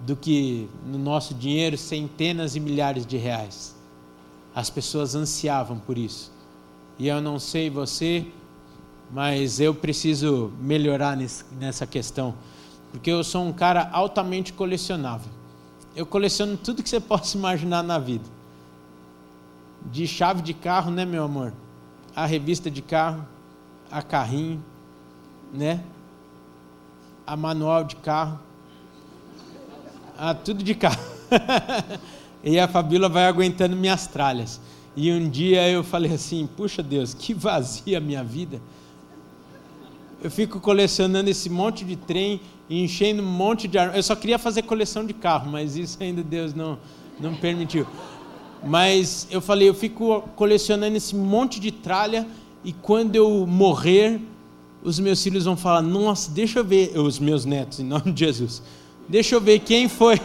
do 0.00 0.14
que 0.16 0.68
no 0.86 0.98
nosso 0.98 1.34
dinheiro 1.34 1.76
centenas 1.78 2.56
e 2.56 2.60
milhares 2.60 3.06
de 3.06 3.16
reais. 3.16 3.74
As 4.54 4.70
pessoas 4.70 5.14
ansiavam 5.14 5.78
por 5.78 5.98
isso. 5.98 6.32
E 6.98 7.08
eu 7.08 7.20
não 7.20 7.38
sei 7.38 7.68
você, 7.68 8.26
mas 9.10 9.60
eu 9.60 9.74
preciso 9.74 10.52
melhorar 10.60 11.16
nessa 11.52 11.86
questão, 11.86 12.34
porque 12.90 13.10
eu 13.10 13.22
sou 13.22 13.44
um 13.44 13.52
cara 13.52 13.88
altamente 13.92 14.52
colecionável. 14.52 15.30
Eu 15.94 16.06
coleciono 16.06 16.56
tudo 16.56 16.82
que 16.82 16.88
você 16.88 16.98
possa 17.00 17.36
imaginar 17.36 17.82
na 17.82 17.98
vida. 17.98 18.24
De 19.86 20.06
chave 20.06 20.42
de 20.42 20.54
carro, 20.54 20.90
né, 20.90 21.04
meu 21.04 21.24
amor? 21.24 21.52
A 22.16 22.26
revista 22.26 22.70
de 22.70 22.80
carro, 22.80 23.26
a 23.90 24.02
carrinho, 24.02 24.62
né? 25.52 25.82
A 27.26 27.36
manual 27.36 27.84
de 27.84 27.96
carro. 27.96 28.38
A 30.16 30.34
tudo 30.34 30.62
de 30.62 30.74
carro. 30.74 31.02
e 32.42 32.58
a 32.58 32.66
Fabíola 32.66 33.08
vai 33.08 33.26
aguentando 33.26 33.76
minhas 33.76 34.06
tralhas. 34.06 34.60
E 34.96 35.12
um 35.12 35.28
dia 35.28 35.68
eu 35.68 35.84
falei 35.84 36.14
assim: 36.14 36.46
puxa 36.46 36.82
Deus, 36.82 37.12
que 37.12 37.34
vazia 37.34 37.98
a 37.98 38.00
minha 38.00 38.24
vida 38.24 38.60
eu 40.24 40.30
fico 40.30 40.58
colecionando 40.58 41.28
esse 41.28 41.50
monte 41.50 41.84
de 41.84 41.96
trem 41.96 42.40
enchendo 42.70 43.22
um 43.22 43.26
monte 43.26 43.68
de 43.68 43.76
armário. 43.76 43.98
Eu 43.98 44.02
só 44.02 44.16
queria 44.16 44.38
fazer 44.38 44.62
coleção 44.62 45.04
de 45.04 45.12
carro, 45.12 45.52
mas 45.52 45.76
isso 45.76 45.98
ainda 46.02 46.22
Deus 46.22 46.54
não, 46.54 46.78
não 47.20 47.34
permitiu. 47.34 47.86
Mas 48.64 49.28
eu 49.30 49.42
falei, 49.42 49.68
eu 49.68 49.74
fico 49.74 50.22
colecionando 50.34 50.96
esse 50.96 51.14
monte 51.14 51.60
de 51.60 51.70
tralha 51.70 52.26
e 52.64 52.72
quando 52.72 53.14
eu 53.14 53.46
morrer, 53.46 54.18
os 54.82 54.98
meus 54.98 55.22
filhos 55.22 55.44
vão 55.44 55.58
falar: 55.58 55.82
Nossa, 55.82 56.30
deixa 56.30 56.60
eu 56.60 56.64
ver, 56.64 56.98
os 56.98 57.18
meus 57.18 57.44
netos, 57.44 57.80
em 57.80 57.84
nome 57.84 58.10
de 58.10 58.24
Jesus, 58.24 58.62
deixa 59.06 59.34
eu 59.34 59.42
ver 59.42 59.58
quem 59.58 59.90
foi, 59.90 60.18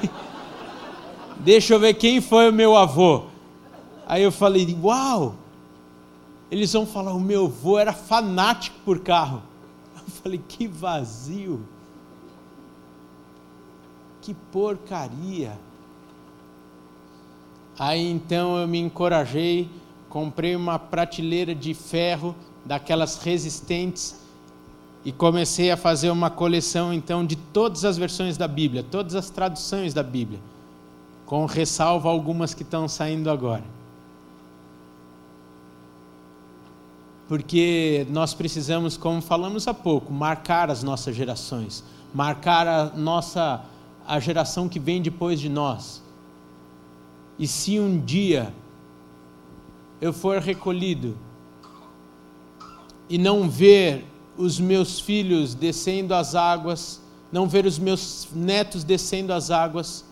deixa 1.43 1.73
eu 1.73 1.79
ver 1.79 1.95
quem 1.95 2.21
foi 2.21 2.49
o 2.49 2.53
meu 2.53 2.73
avô. 2.77 3.23
Aí 4.07 4.23
eu 4.23 4.31
falei: 4.31 4.77
Uau! 4.81 5.35
Eles 6.49 6.71
vão 6.71 6.85
falar: 6.85 7.11
O 7.11 7.19
meu 7.19 7.47
avô 7.47 7.77
era 7.77 7.91
fanático 7.91 8.77
por 8.85 8.99
carro. 8.99 9.48
Eu 10.09 10.23
falei: 10.23 10.41
Que 10.47 10.67
vazio, 10.67 11.63
que 14.21 14.33
porcaria. 14.33 15.55
Aí 17.77 18.09
então 18.11 18.57
eu 18.57 18.67
me 18.67 18.79
encorajei, 18.79 19.69
comprei 20.09 20.55
uma 20.55 20.79
prateleira 20.79 21.53
de 21.53 21.75
ferro, 21.75 22.35
daquelas 22.65 23.17
resistentes, 23.19 24.19
e 25.05 25.11
comecei 25.11 25.71
a 25.71 25.77
fazer 25.77 26.09
uma 26.09 26.29
coleção 26.29 26.91
então 26.91 27.23
de 27.23 27.35
todas 27.35 27.85
as 27.85 27.95
versões 27.95 28.35
da 28.35 28.47
Bíblia, 28.47 28.83
todas 28.83 29.13
as 29.15 29.29
traduções 29.29 29.93
da 29.93 30.03
Bíblia, 30.03 30.39
com 31.25 31.45
ressalva 31.45 32.09
algumas 32.09 32.53
que 32.53 32.63
estão 32.63 32.87
saindo 32.87 33.29
agora. 33.29 33.78
Porque 37.29 38.05
nós 38.09 38.33
precisamos, 38.33 38.97
como 38.97 39.21
falamos 39.21 39.69
há 39.69 39.73
pouco, 39.73 40.11
marcar 40.11 40.69
as 40.69 40.83
nossas 40.83 41.15
gerações, 41.15 41.81
marcar 42.13 42.67
a 42.67 42.85
nossa 42.97 43.63
a 44.05 44.19
geração 44.19 44.67
que 44.67 44.79
vem 44.79 45.01
depois 45.01 45.39
de 45.39 45.47
nós 45.47 46.01
e 47.39 47.47
se 47.47 47.79
um 47.79 47.97
dia 47.97 48.53
eu 50.01 50.11
for 50.11 50.39
recolhido 50.39 51.17
e 53.07 53.17
não 53.17 53.49
ver 53.49 54.05
os 54.37 54.59
meus 54.59 54.99
filhos 54.99 55.55
descendo 55.55 56.13
as 56.13 56.35
águas, 56.35 57.01
não 57.31 57.47
ver 57.47 57.65
os 57.65 57.79
meus 57.79 58.27
netos 58.35 58.83
descendo 58.83 59.31
as 59.31 59.49
águas, 59.49 60.03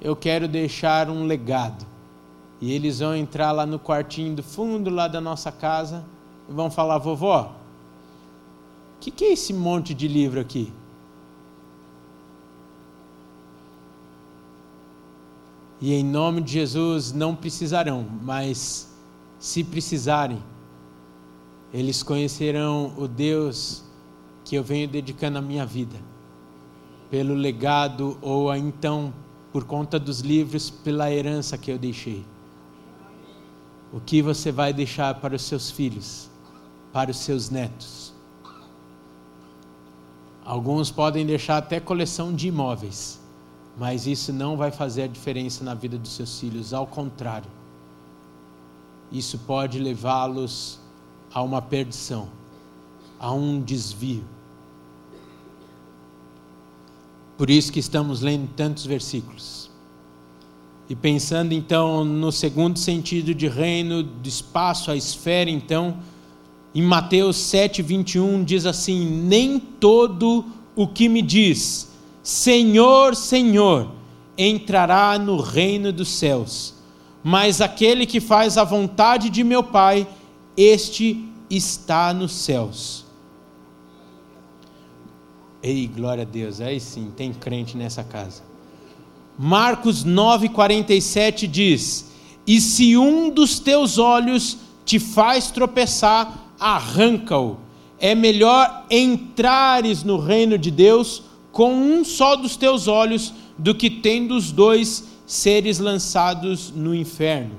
eu 0.00 0.16
quero 0.16 0.48
deixar 0.48 1.08
um 1.08 1.24
legado. 1.24 1.86
E 2.62 2.72
eles 2.72 3.00
vão 3.00 3.14
entrar 3.14 3.52
lá 3.52 3.66
no 3.66 3.78
quartinho 3.78 4.36
do 4.36 4.42
fundo 4.42 4.88
lá 4.88 5.06
da 5.06 5.20
nossa 5.20 5.52
casa 5.52 6.02
e 6.48 6.52
vão 6.52 6.70
falar: 6.70 6.96
vovó, 6.96 7.52
o 8.96 9.00
que, 9.00 9.10
que 9.10 9.24
é 9.26 9.32
esse 9.32 9.52
monte 9.52 9.92
de 9.92 10.08
livro 10.08 10.40
aqui? 10.40 10.72
e 15.82 15.92
em 15.94 16.04
nome 16.04 16.40
de 16.40 16.52
Jesus 16.52 17.12
não 17.12 17.34
precisarão, 17.34 18.06
mas 18.22 18.88
se 19.40 19.64
precisarem, 19.64 20.40
eles 21.74 22.04
conhecerão 22.04 22.94
o 22.96 23.08
Deus 23.08 23.82
que 24.44 24.54
eu 24.54 24.62
venho 24.62 24.86
dedicando 24.86 25.38
a 25.38 25.42
minha 25.42 25.66
vida, 25.66 25.96
pelo 27.10 27.34
legado 27.34 28.16
ou 28.22 28.54
então 28.54 29.12
por 29.52 29.64
conta 29.64 29.98
dos 29.98 30.20
livros, 30.20 30.70
pela 30.70 31.10
herança 31.10 31.58
que 31.58 31.72
eu 31.72 31.78
deixei. 31.78 32.24
O 33.92 34.00
que 34.00 34.22
você 34.22 34.50
vai 34.50 34.72
deixar 34.72 35.14
para 35.16 35.36
os 35.36 35.42
seus 35.42 35.70
filhos, 35.70 36.30
para 36.92 37.10
os 37.10 37.18
seus 37.18 37.50
netos? 37.50 38.12
Alguns 40.44 40.90
podem 40.90 41.26
deixar 41.26 41.58
até 41.58 41.78
coleção 41.78 42.34
de 42.34 42.48
imóveis 42.48 43.22
mas 43.76 44.06
isso 44.06 44.32
não 44.32 44.56
vai 44.56 44.70
fazer 44.70 45.02
a 45.02 45.06
diferença 45.06 45.64
na 45.64 45.74
vida 45.74 45.98
dos 45.98 46.12
seus 46.12 46.38
filhos, 46.38 46.74
ao 46.74 46.86
contrário, 46.86 47.50
isso 49.10 49.38
pode 49.38 49.78
levá-los 49.78 50.78
a 51.32 51.42
uma 51.42 51.62
perdição, 51.62 52.28
a 53.18 53.32
um 53.32 53.60
desvio. 53.60 54.24
Por 57.36 57.48
isso 57.48 57.72
que 57.72 57.80
estamos 57.80 58.20
lendo 58.20 58.48
tantos 58.54 58.86
versículos. 58.86 59.70
E 60.92 60.94
pensando 60.94 61.54
então 61.54 62.04
no 62.04 62.30
segundo 62.30 62.78
sentido 62.78 63.34
de 63.34 63.48
reino, 63.48 64.02
do 64.02 64.28
espaço, 64.28 64.90
a 64.90 64.94
esfera, 64.94 65.48
então, 65.48 65.96
em 66.74 66.82
Mateus 66.82 67.38
7, 67.38 67.80
21 67.80 68.44
diz 68.44 68.66
assim: 68.66 69.02
Nem 69.02 69.58
todo 69.58 70.44
o 70.76 70.86
que 70.86 71.08
me 71.08 71.22
diz, 71.22 71.90
Senhor, 72.22 73.16
Senhor, 73.16 73.90
entrará 74.36 75.18
no 75.18 75.40
reino 75.40 75.94
dos 75.94 76.10
céus, 76.10 76.74
mas 77.24 77.62
aquele 77.62 78.04
que 78.04 78.20
faz 78.20 78.58
a 78.58 78.64
vontade 78.64 79.30
de 79.30 79.42
meu 79.42 79.62
Pai, 79.62 80.06
este 80.54 81.26
está 81.48 82.12
nos 82.12 82.32
céus. 82.32 83.06
Ei, 85.62 85.86
glória 85.86 86.24
a 86.24 86.26
Deus, 86.26 86.60
aí 86.60 86.78
sim, 86.78 87.10
tem 87.16 87.32
crente 87.32 87.78
nessa 87.78 88.04
casa. 88.04 88.51
Marcos 89.38 90.04
9,47 90.04 91.46
diz: 91.46 92.10
E 92.46 92.60
se 92.60 92.96
um 92.96 93.30
dos 93.30 93.58
teus 93.58 93.98
olhos 93.98 94.58
te 94.84 94.98
faz 94.98 95.50
tropeçar, 95.50 96.54
arranca-o. 96.58 97.56
É 97.98 98.14
melhor 98.14 98.84
entrares 98.90 100.02
no 100.02 100.18
reino 100.18 100.58
de 100.58 100.70
Deus 100.70 101.22
com 101.52 101.72
um 101.74 102.04
só 102.04 102.34
dos 102.34 102.56
teus 102.56 102.88
olhos 102.88 103.32
do 103.56 103.74
que 103.74 103.88
tendo 103.88 104.34
os 104.34 104.50
dois 104.50 105.04
seres 105.26 105.78
lançados 105.78 106.72
no 106.74 106.94
inferno. 106.94 107.54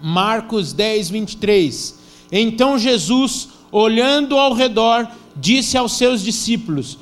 Marcos 0.00 0.72
10, 0.72 1.10
23. 1.10 1.98
Então 2.30 2.78
Jesus, 2.78 3.48
olhando 3.72 4.36
ao 4.36 4.52
redor, 4.52 5.08
disse 5.34 5.76
aos 5.76 5.96
seus 5.96 6.22
discípulos: 6.22 6.98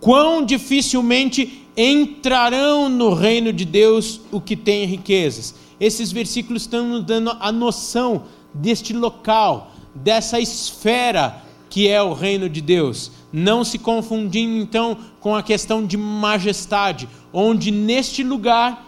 Quão 0.00 0.44
dificilmente 0.44 1.63
entrarão 1.76 2.88
no 2.88 3.14
reino 3.14 3.52
de 3.52 3.64
Deus 3.64 4.20
o 4.30 4.40
que 4.40 4.56
tem 4.56 4.84
riquezas. 4.84 5.54
Esses 5.80 6.12
versículos 6.12 6.62
estão 6.62 6.86
nos 6.86 7.04
dando 7.04 7.36
a 7.40 7.50
noção 7.50 8.24
deste 8.52 8.92
local, 8.92 9.72
dessa 9.94 10.38
esfera 10.38 11.42
que 11.68 11.88
é 11.88 12.00
o 12.00 12.12
reino 12.12 12.48
de 12.48 12.60
Deus 12.60 13.10
não 13.34 13.64
se 13.64 13.80
confundindo 13.80 14.62
então 14.62 14.96
com 15.18 15.34
a 15.34 15.42
questão 15.42 15.84
de 15.84 15.96
majestade, 15.96 17.08
onde 17.32 17.72
neste 17.72 18.22
lugar 18.22 18.86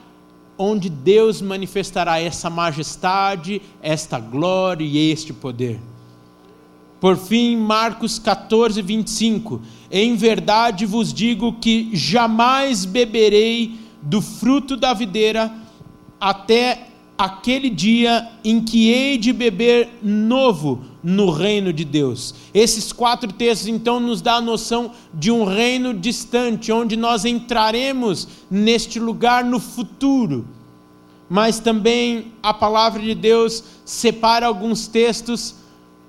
onde 0.56 0.88
Deus 0.88 1.42
manifestará 1.42 2.20
essa 2.20 2.48
majestade, 2.48 3.60
esta 3.82 4.20
glória 4.20 4.84
e 4.84 5.10
este 5.10 5.32
poder. 5.32 5.80
Por 7.00 7.16
fim, 7.16 7.56
Marcos 7.56 8.20
14, 8.20 8.80
25: 8.80 9.60
Em 9.90 10.16
verdade 10.16 10.84
vos 10.84 11.12
digo 11.12 11.54
que 11.54 11.90
jamais 11.92 12.84
beberei 12.84 13.78
do 14.02 14.20
fruto 14.20 14.76
da 14.76 14.92
videira 14.92 15.52
até 16.20 16.88
aquele 17.16 17.70
dia 17.70 18.28
em 18.44 18.60
que 18.60 18.90
hei 18.90 19.16
de 19.16 19.32
beber 19.32 19.88
novo 20.02 20.84
no 21.02 21.30
reino 21.30 21.72
de 21.72 21.84
Deus. 21.84 22.34
Esses 22.52 22.92
quatro 22.92 23.32
textos 23.32 23.68
então 23.68 23.98
nos 23.98 24.20
dá 24.20 24.34
a 24.34 24.40
noção 24.40 24.92
de 25.14 25.30
um 25.30 25.44
reino 25.44 25.94
distante, 25.94 26.70
onde 26.70 26.96
nós 26.96 27.24
entraremos 27.24 28.28
neste 28.50 28.98
lugar 28.98 29.44
no 29.44 29.58
futuro. 29.58 30.46
Mas 31.28 31.58
também 31.58 32.32
a 32.42 32.52
palavra 32.52 33.00
de 33.02 33.14
Deus 33.14 33.64
separa 33.84 34.46
alguns 34.46 34.86
textos 34.86 35.54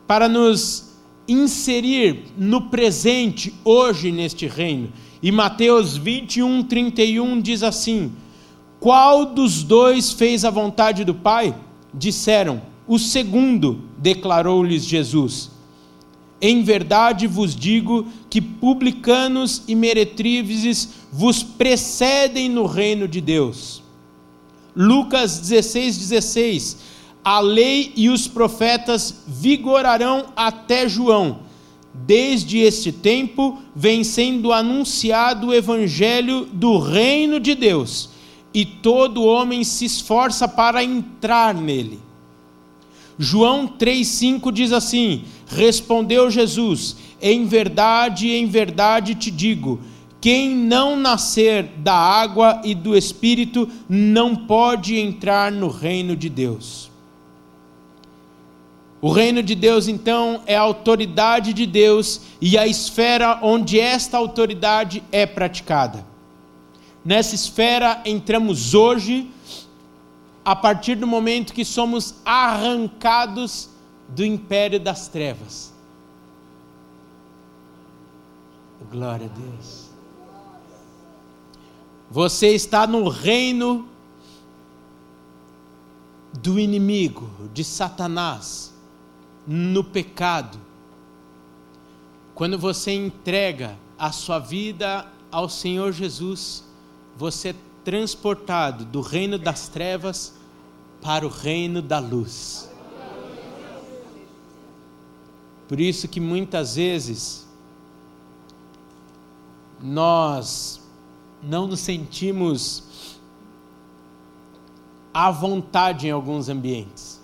para 0.06 0.28
nos 0.28 0.87
inserir 1.28 2.26
no 2.38 2.70
presente, 2.70 3.54
hoje, 3.64 4.12
neste 4.12 4.48
reino. 4.48 4.92
E 5.22 5.32
Mateus 5.32 5.98
21, 5.98 6.64
31 6.64 7.42
diz 7.42 7.64
assim: 7.64 8.12
Qual 8.80 9.26
dos 9.26 9.64
dois 9.64 10.12
fez 10.12 10.46
a 10.46 10.50
vontade 10.50 11.04
do 11.04 11.14
Pai? 11.14 11.56
Disseram, 11.94 12.62
o 12.88 12.98
segundo, 12.98 13.82
declarou-lhes 13.98 14.86
Jesus. 14.86 15.52
Em 16.40 16.64
verdade 16.64 17.26
vos 17.26 17.56
digo 17.56 18.08
que 18.30 18.40
publicanos 18.40 19.64
e 19.68 19.76
meretrizes 19.76 20.90
vos 21.12 21.42
precedem 21.42 22.48
no 22.48 22.66
reino 22.66 23.08
de 23.08 23.20
Deus. 23.20 23.82
Lucas 24.76 25.40
16, 25.40 25.98
16. 25.98 26.78
A 27.30 27.42
lei 27.42 27.92
e 27.94 28.08
os 28.08 28.26
profetas 28.26 29.24
vigorarão 29.28 30.28
até 30.34 30.88
João. 30.88 31.40
Desde 31.94 32.60
este 32.60 32.90
tempo 32.90 33.58
vem 33.76 34.02
sendo 34.02 34.54
anunciado 34.54 35.48
o 35.48 35.54
evangelho 35.54 36.46
do 36.46 36.78
reino 36.78 37.38
de 37.38 37.54
Deus, 37.54 38.12
e 38.54 38.64
todo 38.64 39.26
homem 39.26 39.66
se 39.66 39.84
esforça 39.84 40.48
para 40.48 40.82
entrar 40.82 41.54
nele. 41.54 42.00
João 43.20 43.68
3,5 43.68 44.50
diz 44.50 44.72
assim: 44.72 45.26
Respondeu 45.48 46.32
Jesus: 46.32 46.96
Em 47.22 47.44
verdade, 47.44 48.30
em 48.30 48.46
verdade 48.46 49.16
te 49.16 49.30
digo: 49.30 49.82
quem 50.22 50.56
não 50.56 50.96
nascer 50.96 51.64
da 51.80 51.94
água 51.94 52.62
e 52.64 52.74
do 52.74 52.96
espírito 52.96 53.68
não 53.90 54.34
pode 54.34 54.96
entrar 54.96 55.52
no 55.52 55.68
reino 55.68 56.16
de 56.16 56.30
Deus. 56.30 56.87
O 59.00 59.12
reino 59.12 59.44
de 59.44 59.54
Deus, 59.54 59.88
então, 59.88 60.42
é 60.48 60.56
a 60.56 60.62
autoridade 60.62 61.54
de 61.54 61.68
Deus 61.68 62.22
e 62.42 62.58
a 62.58 62.66
esfera 62.66 63.40
onde 63.44 63.80
esta 63.80 64.18
autoridade 64.18 65.04
é 65.12 65.26
praticada. 65.26 66.04
Nessa 67.06 67.36
esfera 67.36 68.02
entramos 68.06 68.74
hoje, 68.74 69.30
a 70.44 70.56
partir 70.56 70.96
do 70.96 71.06
momento 71.06 71.54
que 71.54 71.64
somos 71.64 72.16
arrancados 72.26 73.70
do 74.10 74.26
império 74.26 74.80
das 74.80 75.08
trevas. 75.08 75.72
Glória 78.90 79.28
a 79.28 79.40
Deus. 79.40 79.88
Você 82.10 82.56
está 82.56 82.88
no 82.88 83.10
reino 83.10 83.88
do 86.42 86.60
inimigo, 86.60 87.30
de 87.54 87.64
Satanás 87.64 88.77
no 89.48 89.84
pecado. 89.84 90.60
Quando 92.36 92.60
você 92.60 92.92
entrega 92.92 93.78
a 93.98 94.12
sua 94.12 94.40
vida 94.40 95.08
ao 95.32 95.48
Senhor 95.48 95.94
Jesus, 95.94 96.66
você 97.16 97.50
é 97.50 97.56
transportado 97.84 98.84
do 98.84 99.00
reino 99.00 99.40
das 99.40 99.70
trevas 99.70 100.34
para 101.02 101.26
o 101.26 101.30
reino 101.30 101.82
da 101.82 102.00
luz. 102.00 102.70
Por 105.68 105.80
isso 105.80 106.08
que 106.08 106.20
muitas 106.20 106.76
vezes 106.76 107.48
nós 109.82 110.82
não 111.42 111.68
nos 111.68 111.80
sentimos 111.80 113.18
à 115.14 115.32
vontade 115.32 116.08
em 116.08 116.12
alguns 116.12 116.50
ambientes 116.50 117.17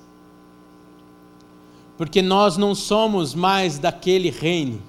porque 2.04 2.22
nós 2.22 2.58
não 2.58 2.76
somos 2.76 3.34
mais 3.34 3.80
daquele 3.80 4.30
reino, 4.30 4.82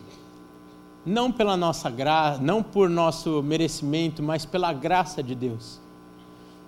não 1.06 1.30
pela 1.30 1.56
nossa 1.56 1.88
graça, 1.88 2.42
não 2.42 2.60
por 2.60 2.90
nosso 2.90 3.40
merecimento, 3.40 4.20
mas 4.20 4.44
pela 4.44 4.72
graça 4.72 5.22
de 5.22 5.32
Deus. 5.32 5.78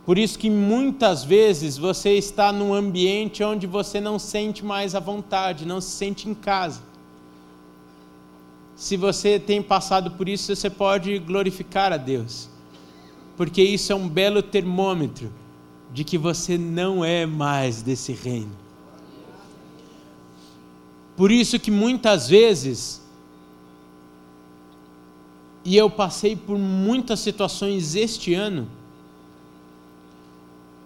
Por 0.05 0.17
isso 0.17 0.39
que 0.39 0.49
muitas 0.49 1.25
vezes 1.25 1.77
você 1.77 2.11
está 2.11 2.53
num 2.53 2.73
ambiente 2.73 3.43
onde 3.43 3.67
você 3.67 4.01
não 4.01 4.21
sente 4.21 4.65
mais 4.65 4.95
a 4.95 5.01
vontade, 5.01 5.67
não 5.67 5.81
se 5.81 5.91
sente 5.91 6.29
em 6.29 6.35
casa. 6.35 6.81
Se 8.77 8.97
você 8.97 9.41
tem 9.41 9.61
passado 9.61 10.13
por 10.13 10.29
isso, 10.29 10.55
você 10.55 10.71
pode 10.71 11.19
glorificar 11.19 11.93
a 11.93 11.97
Deus, 11.97 12.49
porque 13.37 13.63
isso 13.63 13.91
é 13.91 13.97
um 13.97 14.09
belo 14.09 14.41
termômetro 14.45 15.29
de 15.93 16.05
que 16.05 16.17
você 16.17 16.57
não 16.57 17.05
é 17.05 17.27
mais 17.27 17.83
desse 17.83 18.13
reino. 18.13 18.66
Por 21.17 21.31
isso 21.31 21.59
que 21.59 21.71
muitas 21.71 22.29
vezes, 22.29 23.03
e 25.65 25.77
eu 25.77 25.89
passei 25.89 26.37
por 26.37 26.59
muitas 26.59 27.21
situações 27.21 27.95
este 27.95 28.35
ano, 28.35 28.69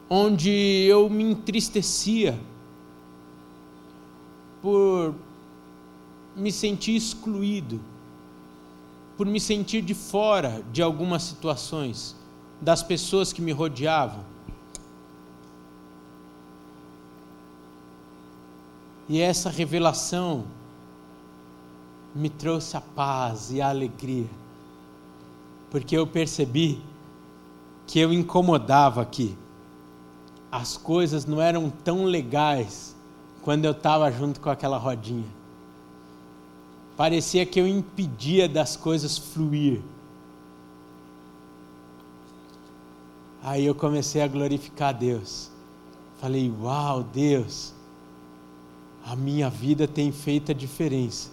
onde 0.09 0.51
eu 0.89 1.09
me 1.11 1.25
entristecia 1.25 2.39
por 4.63 5.15
me 6.37 6.53
sentir 6.53 6.97
excluído, 6.97 7.81
por 9.17 9.27
me 9.27 9.41
sentir 9.41 9.83
de 9.83 9.95
fora 9.95 10.63
de 10.73 10.83
algumas 10.83 11.23
situações, 11.23 12.17
das 12.61 12.83
pessoas 12.83 13.33
que 13.33 13.41
me 13.41 13.53
rodeavam. 13.53 14.25
E 19.11 19.21
essa 19.21 19.51
revelação 19.51 20.45
me 22.15 22.31
trouxe 22.31 22.77
a 22.77 22.81
paz 22.81 23.51
e 23.51 23.61
a 23.61 23.69
alegria, 23.69 24.29
porque 25.69 25.99
eu 25.99 26.07
percebi 26.07 26.81
que 27.89 27.99
eu 27.99 28.13
incomodava 28.13 29.03
aqui. 29.03 29.37
As 30.49 30.77
coisas 30.77 31.27
não 31.27 31.43
eram 31.43 31.69
tão 31.71 32.05
legais 32.05 32.95
quando 33.43 33.65
eu 33.65 33.73
estava 33.73 34.13
junto 34.13 34.41
com 34.41 34.49
aquela 34.49 34.79
rodinha. 34.79 35.27
Parecia 36.97 37.45
que 37.45 37.59
eu 37.59 37.67
impedia 37.67 38.49
das 38.49 38.77
coisas 38.77 39.19
fluir. 39.19 39.83
Aí 43.43 43.67
eu 43.67 43.75
comecei 43.75 44.23
a 44.23 44.29
glorificar 44.29 44.97
Deus. 44.97 45.51
Falei: 46.21 46.49
Uau, 46.63 47.03
Deus, 47.03 47.75
a 49.11 49.17
minha 49.17 49.51
vida 49.51 49.89
tem 49.89 50.13
feito 50.13 50.53
a 50.53 50.55
diferença. 50.55 51.31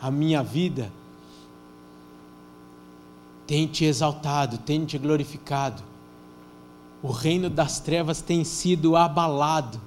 A 0.00 0.10
minha 0.10 0.42
vida 0.42 0.90
tem 3.46 3.66
te 3.66 3.84
exaltado, 3.84 4.56
tem 4.56 4.86
te 4.86 4.96
glorificado. 4.96 5.82
O 7.02 7.10
reino 7.10 7.50
das 7.50 7.78
trevas 7.78 8.22
tem 8.22 8.42
sido 8.42 8.96
abalado, 8.96 9.78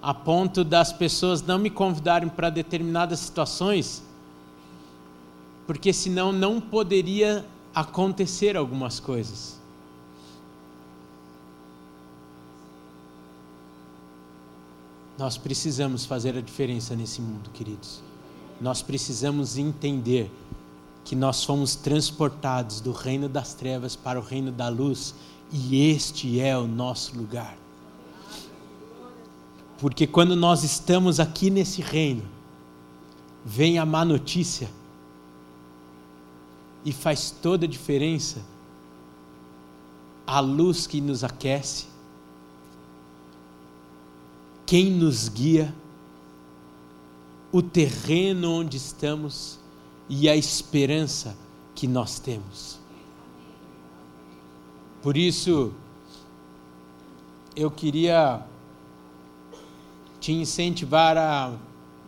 a 0.00 0.14
ponto 0.14 0.62
das 0.62 0.92
pessoas 0.92 1.42
não 1.42 1.58
me 1.58 1.68
convidarem 1.68 2.28
para 2.28 2.48
determinadas 2.48 3.18
situações, 3.18 4.04
porque 5.66 5.92
senão 5.92 6.30
não 6.30 6.60
poderia 6.60 7.44
acontecer 7.74 8.56
algumas 8.56 9.00
coisas. 9.00 9.59
Nós 15.20 15.36
precisamos 15.36 16.06
fazer 16.06 16.34
a 16.34 16.40
diferença 16.40 16.96
nesse 16.96 17.20
mundo, 17.20 17.50
queridos. 17.50 18.02
Nós 18.58 18.80
precisamos 18.80 19.58
entender 19.58 20.30
que 21.04 21.14
nós 21.14 21.44
fomos 21.44 21.76
transportados 21.76 22.80
do 22.80 22.90
reino 22.90 23.28
das 23.28 23.52
trevas 23.52 23.94
para 23.94 24.18
o 24.18 24.22
reino 24.22 24.50
da 24.50 24.70
luz 24.70 25.14
e 25.52 25.90
este 25.90 26.40
é 26.40 26.56
o 26.56 26.66
nosso 26.66 27.18
lugar. 27.18 27.54
Porque 29.78 30.06
quando 30.06 30.34
nós 30.34 30.64
estamos 30.64 31.20
aqui 31.20 31.50
nesse 31.50 31.82
reino, 31.82 32.22
vem 33.44 33.78
a 33.78 33.84
má 33.84 34.06
notícia 34.06 34.70
e 36.82 36.92
faz 36.94 37.30
toda 37.30 37.66
a 37.66 37.68
diferença 37.68 38.40
a 40.26 40.40
luz 40.40 40.86
que 40.86 40.98
nos 40.98 41.22
aquece, 41.22 41.88
quem 44.70 44.88
nos 44.88 45.28
guia, 45.28 45.74
o 47.50 47.60
terreno 47.60 48.52
onde 48.52 48.76
estamos 48.76 49.58
e 50.08 50.28
a 50.28 50.36
esperança 50.36 51.36
que 51.74 51.88
nós 51.88 52.20
temos. 52.20 52.78
Por 55.02 55.16
isso, 55.16 55.72
eu 57.56 57.68
queria 57.68 58.46
te 60.20 60.30
incentivar 60.30 61.18
a, 61.18 61.52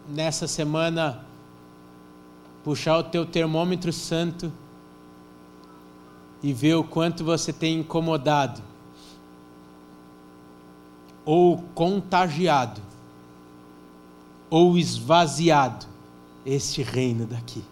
nessa 0.08 0.46
semana, 0.46 1.26
puxar 2.62 2.96
o 2.96 3.02
teu 3.02 3.26
termômetro 3.26 3.92
santo 3.92 4.52
e 6.40 6.52
ver 6.52 6.76
o 6.76 6.84
quanto 6.84 7.24
você 7.24 7.52
tem 7.52 7.80
incomodado 7.80 8.62
ou 11.24 11.58
contagiado, 11.74 12.80
ou 14.50 14.76
esvaziado 14.76 15.86
este 16.44 16.82
reino 16.82 17.26
daqui. 17.26 17.64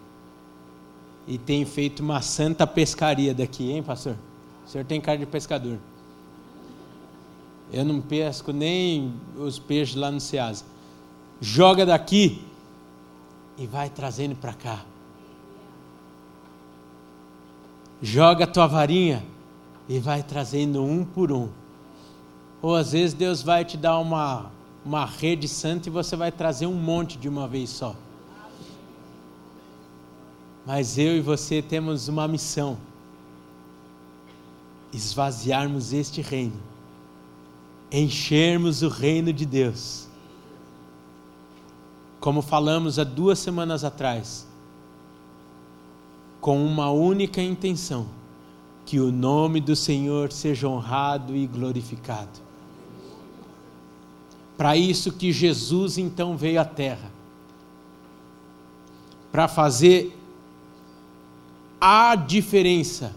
E 1.27 1.37
tem 1.37 1.65
feito 1.65 2.01
uma 2.01 2.21
santa 2.21 2.65
pescaria 2.65 3.33
daqui, 3.33 3.71
hein, 3.71 3.83
pastor? 3.83 4.15
O 4.65 4.69
senhor 4.69 4.85
tem 4.85 4.99
cara 4.99 5.17
de 5.17 5.25
pescador. 5.25 5.77
Eu 7.71 7.85
não 7.85 8.01
pesco 8.01 8.51
nem 8.51 9.13
os 9.37 9.59
peixes 9.59 9.95
lá 9.95 10.11
no 10.11 10.19
Ceasa. 10.19 10.65
Joga 11.39 11.85
daqui 11.85 12.43
e 13.57 13.65
vai 13.65 13.89
trazendo 13.89 14.35
para 14.35 14.53
cá. 14.53 14.83
Joga 18.01 18.45
a 18.45 18.47
tua 18.47 18.67
varinha 18.67 19.23
e 19.87 19.99
vai 19.99 20.23
trazendo 20.23 20.83
um 20.83 21.05
por 21.05 21.31
um. 21.31 21.49
Ou 22.61 22.75
às 22.75 22.91
vezes 22.91 23.13
Deus 23.13 23.41
vai 23.41 23.65
te 23.65 23.75
dar 23.77 23.97
uma, 23.99 24.51
uma 24.85 25.05
rede 25.05 25.47
santa 25.47 25.89
e 25.89 25.91
você 25.91 26.15
vai 26.15 26.31
trazer 26.31 26.67
um 26.67 26.75
monte 26.75 27.17
de 27.17 27.27
uma 27.27 27.47
vez 27.47 27.69
só. 27.69 27.95
Mas 30.65 30.97
eu 30.97 31.17
e 31.17 31.21
você 31.21 31.61
temos 31.61 32.07
uma 32.07 32.27
missão: 32.27 32.77
esvaziarmos 34.93 35.91
este 35.91 36.21
reino, 36.21 36.59
enchermos 37.91 38.83
o 38.83 38.89
reino 38.89 39.33
de 39.33 39.45
Deus 39.45 40.11
como 42.21 42.43
falamos 42.43 42.99
há 42.99 43.03
duas 43.03 43.39
semanas 43.39 43.83
atrás, 43.83 44.47
com 46.39 46.63
uma 46.63 46.91
única 46.91 47.41
intenção: 47.41 48.05
que 48.85 48.99
o 48.99 49.11
nome 49.11 49.59
do 49.59 49.75
Senhor 49.75 50.31
seja 50.31 50.69
honrado 50.69 51.35
e 51.35 51.47
glorificado. 51.47 52.50
Para 54.61 54.77
isso 54.77 55.11
que 55.11 55.31
Jesus 55.31 55.97
então 55.97 56.37
veio 56.37 56.61
à 56.61 56.63
terra 56.63 57.11
para 59.31 59.47
fazer 59.47 60.15
a 61.79 62.13
diferença, 62.13 63.11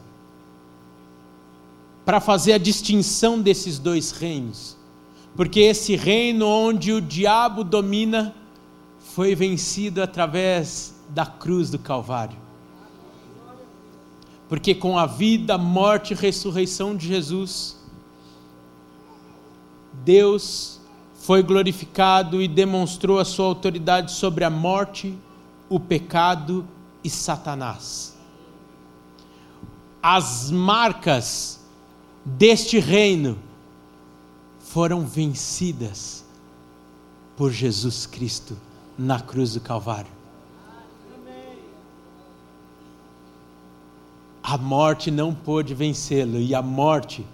para 2.02 2.18
fazer 2.18 2.54
a 2.54 2.58
distinção 2.58 3.42
desses 3.42 3.78
dois 3.78 4.10
reinos. 4.10 4.74
Porque 5.36 5.60
esse 5.60 5.96
reino 5.96 6.46
onde 6.46 6.94
o 6.94 7.00
diabo 7.02 7.62
domina 7.62 8.34
foi 8.98 9.34
vencido 9.34 10.02
através 10.02 10.94
da 11.10 11.26
cruz 11.26 11.68
do 11.68 11.78
Calvário. 11.78 12.38
Porque 14.48 14.74
com 14.74 14.98
a 14.98 15.04
vida, 15.04 15.58
morte 15.58 16.14
e 16.14 16.16
ressurreição 16.16 16.96
de 16.96 17.06
Jesus, 17.06 17.76
Deus 19.92 20.82
foi 21.24 21.42
glorificado 21.42 22.42
e 22.42 22.46
demonstrou 22.46 23.18
a 23.18 23.24
sua 23.24 23.46
autoridade 23.46 24.12
sobre 24.12 24.44
a 24.44 24.50
morte, 24.50 25.18
o 25.70 25.80
pecado 25.80 26.68
e 27.02 27.08
Satanás. 27.08 28.14
As 30.02 30.50
marcas 30.50 31.60
deste 32.26 32.78
reino 32.78 33.38
foram 34.58 35.06
vencidas 35.06 36.26
por 37.38 37.50
Jesus 37.50 38.04
Cristo 38.04 38.54
na 38.98 39.18
cruz 39.18 39.54
do 39.54 39.62
Calvário. 39.62 40.12
A 44.42 44.58
morte 44.58 45.10
não 45.10 45.34
pôde 45.34 45.72
vencê-lo, 45.72 46.36
e 46.36 46.54
a 46.54 46.60
morte 46.60 47.26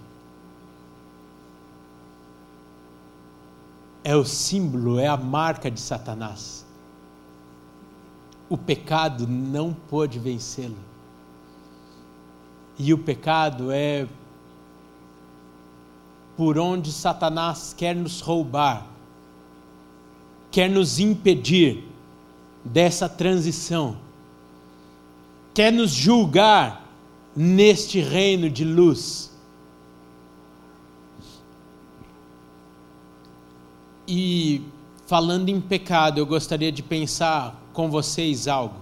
é 4.02 4.16
o 4.16 4.24
símbolo, 4.24 4.98
é 4.98 5.06
a 5.06 5.16
marca 5.16 5.70
de 5.70 5.80
Satanás 5.80 6.60
o 8.50 8.58
pecado 8.58 9.28
não 9.28 9.72
pôde 9.72 10.18
vencê-lo. 10.18 10.76
E 12.76 12.92
o 12.92 12.98
pecado 12.98 13.70
é 13.70 14.08
por 16.36 16.58
onde 16.58 16.90
Satanás 16.90 17.72
quer 17.76 17.94
nos 17.94 18.20
roubar, 18.20 18.88
quer 20.50 20.68
nos 20.68 20.98
impedir 20.98 21.84
dessa 22.64 23.08
transição, 23.08 23.98
quer 25.54 25.72
nos 25.72 25.92
julgar 25.92 26.88
neste 27.36 28.00
reino 28.00 28.50
de 28.50 28.64
luz. 28.64 29.29
E 34.12 34.62
falando 35.06 35.50
em 35.50 35.60
pecado, 35.60 36.18
eu 36.18 36.26
gostaria 36.26 36.72
de 36.72 36.82
pensar 36.82 37.62
com 37.72 37.88
vocês 37.88 38.48
algo. 38.48 38.74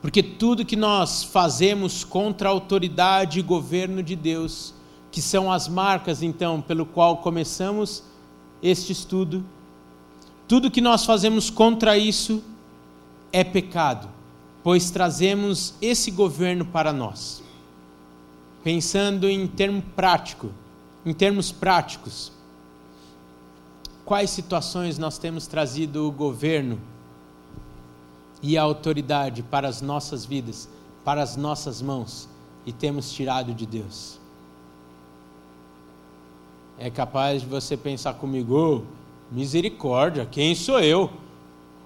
Porque 0.00 0.20
tudo 0.20 0.64
que 0.64 0.74
nós 0.74 1.22
fazemos 1.22 2.02
contra 2.02 2.48
a 2.48 2.50
autoridade 2.50 3.38
e 3.38 3.42
governo 3.42 4.02
de 4.02 4.16
Deus, 4.16 4.74
que 5.12 5.22
são 5.22 5.52
as 5.52 5.68
marcas 5.68 6.24
então 6.24 6.60
pelo 6.60 6.84
qual 6.84 7.18
começamos 7.18 8.02
este 8.60 8.90
estudo, 8.90 9.44
tudo 10.48 10.68
que 10.68 10.80
nós 10.80 11.04
fazemos 11.04 11.48
contra 11.48 11.96
isso 11.96 12.42
é 13.32 13.44
pecado, 13.44 14.08
pois 14.64 14.90
trazemos 14.90 15.74
esse 15.80 16.10
governo 16.10 16.64
para 16.64 16.92
nós. 16.92 17.40
Pensando 18.64 19.30
em 19.30 19.46
termo 19.46 19.80
prático, 19.94 20.50
em 21.06 21.14
termos 21.14 21.52
práticos, 21.52 22.32
quais 24.04 24.30
situações 24.30 24.98
nós 24.98 25.18
temos 25.18 25.46
trazido 25.46 26.06
o 26.06 26.12
governo 26.12 26.80
e 28.42 28.58
a 28.58 28.62
autoridade 28.62 29.42
para 29.42 29.68
as 29.68 29.80
nossas 29.80 30.24
vidas, 30.24 30.68
para 31.04 31.22
as 31.22 31.36
nossas 31.36 31.80
mãos 31.80 32.28
e 32.66 32.72
temos 32.72 33.12
tirado 33.12 33.54
de 33.54 33.66
Deus. 33.66 34.18
É 36.78 36.90
capaz 36.90 37.42
de 37.42 37.48
você 37.48 37.76
pensar 37.76 38.14
comigo, 38.14 38.54
oh, 38.56 38.82
misericórdia, 39.32 40.26
quem 40.26 40.54
sou 40.54 40.80
eu? 40.80 41.10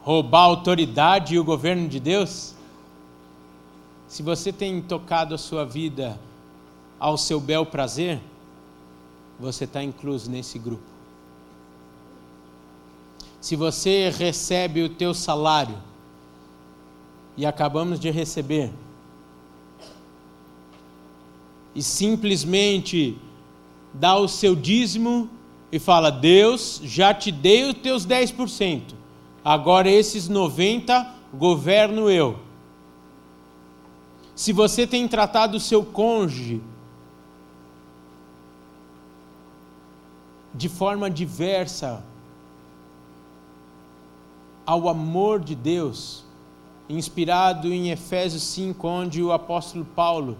Roubar 0.02 0.40
a 0.40 0.44
autoridade 0.44 1.34
e 1.34 1.38
o 1.38 1.44
governo 1.44 1.88
de 1.88 2.00
Deus? 2.00 2.54
Se 4.08 4.22
você 4.22 4.52
tem 4.52 4.80
tocado 4.80 5.34
a 5.34 5.38
sua 5.38 5.64
vida 5.64 6.18
ao 6.98 7.18
seu 7.18 7.40
bel 7.40 7.66
prazer, 7.66 8.20
você 9.38 9.64
está 9.64 9.82
incluso 9.82 10.30
nesse 10.30 10.58
grupo. 10.58 10.95
Se 13.46 13.54
você 13.54 14.10
recebe 14.10 14.82
o 14.82 14.88
teu 14.88 15.14
salário 15.14 15.78
e 17.36 17.46
acabamos 17.46 18.00
de 18.00 18.10
receber. 18.10 18.72
E 21.72 21.80
simplesmente 21.80 23.16
dá 23.94 24.16
o 24.16 24.26
seu 24.26 24.56
dízimo 24.56 25.30
e 25.70 25.78
fala: 25.78 26.10
Deus, 26.10 26.80
já 26.82 27.14
te 27.14 27.30
dei 27.30 27.62
os 27.70 27.74
teus 27.74 28.04
10%, 28.04 28.82
agora 29.44 29.88
esses 29.88 30.28
90% 30.28 31.06
governo 31.32 32.10
eu. 32.10 32.40
Se 34.34 34.52
você 34.52 34.88
tem 34.88 35.06
tratado 35.06 35.56
o 35.58 35.60
seu 35.60 35.84
cônjuge 35.84 36.60
de 40.52 40.68
forma 40.68 41.08
diversa 41.08 42.02
ao 44.66 44.88
amor 44.88 45.38
de 45.38 45.54
Deus, 45.54 46.24
inspirado 46.88 47.72
em 47.72 47.90
Efésios 47.90 48.42
5, 48.42 48.86
onde 48.86 49.22
o 49.22 49.30
apóstolo 49.30 49.84
Paulo 49.84 50.36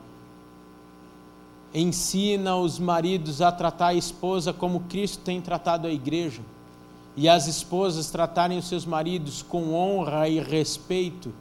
ensina 1.73 2.57
os 2.57 2.79
maridos 2.79 3.41
a 3.41 3.53
tratar 3.53 3.89
a 3.89 3.95
esposa 3.95 4.53
como 4.53 4.81
Cristo 4.81 5.23
tem 5.23 5.41
tratado 5.41 5.87
a 5.87 5.93
igreja, 5.93 6.43
e 7.17 7.29
as 7.29 7.47
esposas 7.47 8.11
tratarem 8.11 8.59
os 8.59 8.69
seus 8.69 8.85
maridos 8.85 9.43
com 9.43 9.73
honra 9.73 10.29
e 10.29 10.41
respeito, 10.41 11.33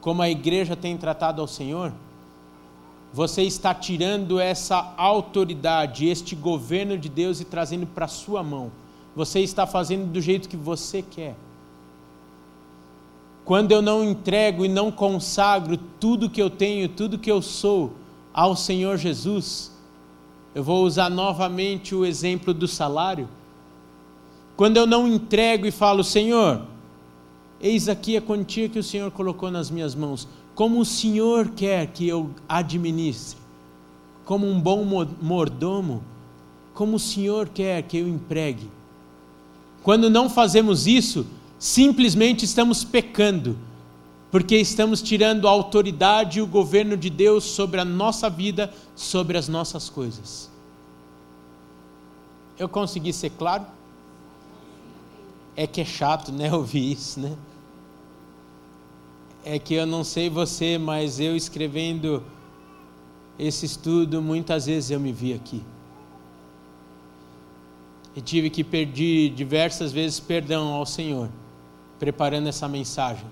como 0.00 0.22
a 0.22 0.30
igreja 0.30 0.76
tem 0.76 0.96
tratado 0.96 1.42
ao 1.42 1.48
Senhor, 1.48 1.92
você 3.12 3.42
está 3.42 3.74
tirando 3.74 4.38
essa 4.38 4.94
autoridade, 4.96 6.06
este 6.06 6.36
governo 6.36 6.96
de 6.96 7.08
Deus 7.08 7.40
e 7.40 7.44
trazendo 7.44 7.84
para 7.84 8.06
sua 8.06 8.40
mão. 8.40 8.70
Você 9.16 9.40
está 9.40 9.66
fazendo 9.66 10.06
do 10.06 10.20
jeito 10.20 10.48
que 10.48 10.56
você 10.56 11.02
quer 11.02 11.34
quando 13.44 13.72
eu 13.72 13.82
não 13.82 14.04
entrego 14.04 14.64
e 14.64 14.68
não 14.68 14.90
consagro 14.92 15.76
tudo 15.76 16.30
que 16.30 16.40
eu 16.40 16.50
tenho, 16.50 16.88
tudo 16.88 17.18
que 17.18 17.30
eu 17.30 17.42
sou 17.42 17.92
ao 18.32 18.54
Senhor 18.54 18.96
Jesus, 18.96 19.72
eu 20.54 20.62
vou 20.62 20.84
usar 20.84 21.10
novamente 21.10 21.94
o 21.94 22.04
exemplo 22.04 22.52
do 22.52 22.68
salário. 22.68 23.28
Quando 24.56 24.76
eu 24.76 24.86
não 24.86 25.08
entrego 25.08 25.66
e 25.66 25.70
falo, 25.70 26.04
Senhor, 26.04 26.62
eis 27.60 27.88
aqui 27.88 28.16
a 28.16 28.22
quantia 28.22 28.68
que 28.68 28.78
o 28.78 28.84
Senhor 28.84 29.10
colocou 29.10 29.50
nas 29.50 29.70
minhas 29.70 29.94
mãos, 29.94 30.28
como 30.54 30.80
o 30.80 30.84
Senhor 30.84 31.48
quer 31.50 31.86
que 31.86 32.06
eu 32.06 32.30
administre, 32.48 33.38
como 34.24 34.46
um 34.46 34.60
bom 34.60 34.84
mordomo, 35.20 36.04
como 36.74 36.96
o 36.96 37.00
Senhor 37.00 37.48
quer 37.48 37.82
que 37.82 37.96
eu 37.96 38.08
empregue. 38.08 38.68
Quando 39.82 40.10
não 40.10 40.28
fazemos 40.28 40.86
isso, 40.86 41.26
simplesmente 41.60 42.46
estamos 42.46 42.82
pecando, 42.82 43.58
porque 44.30 44.56
estamos 44.56 45.02
tirando 45.02 45.46
a 45.46 45.50
autoridade 45.50 46.38
e 46.38 46.42
o 46.42 46.46
governo 46.46 46.96
de 46.96 47.10
Deus 47.10 47.44
sobre 47.44 47.78
a 47.78 47.84
nossa 47.84 48.30
vida, 48.30 48.72
sobre 48.96 49.36
as 49.36 49.46
nossas 49.46 49.90
coisas. 49.90 50.50
Eu 52.58 52.66
consegui 52.66 53.12
ser 53.12 53.30
claro? 53.30 53.66
É 55.54 55.66
que 55.66 55.82
é 55.82 55.84
chato, 55.84 56.32
né, 56.32 56.50
ouvir 56.54 56.92
isso, 56.92 57.20
né? 57.20 57.36
É 59.44 59.58
que 59.58 59.74
eu 59.74 59.84
não 59.84 60.02
sei 60.02 60.30
você, 60.30 60.78
mas 60.78 61.20
eu 61.20 61.36
escrevendo 61.36 62.22
esse 63.38 63.66
estudo, 63.66 64.22
muitas 64.22 64.64
vezes 64.64 64.90
eu 64.90 65.00
me 65.00 65.12
vi 65.12 65.34
aqui. 65.34 65.62
E 68.16 68.20
tive 68.20 68.48
que 68.48 68.64
pedir 68.64 69.30
diversas 69.30 69.92
vezes 69.92 70.20
perdão 70.20 70.68
ao 70.68 70.86
Senhor 70.86 71.28
preparando 72.00 72.48
essa 72.48 72.66
mensagem. 72.66 73.26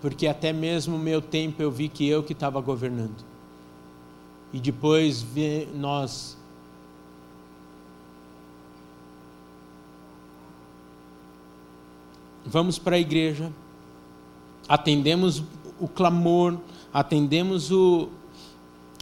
Porque 0.00 0.26
até 0.26 0.52
mesmo 0.52 0.96
o 0.96 0.98
meu 0.98 1.20
tempo 1.20 1.60
eu 1.60 1.70
vi 1.70 1.88
que 1.88 2.06
eu 2.06 2.22
que 2.22 2.34
estava 2.34 2.60
governando. 2.60 3.24
E 4.52 4.60
depois 4.60 5.26
nós 5.74 6.36
vamos 12.44 12.78
para 12.78 12.96
a 12.96 12.98
igreja, 12.98 13.52
atendemos 14.68 15.42
o 15.78 15.88
clamor, 15.88 16.58
atendemos 16.92 17.70
o, 17.70 18.08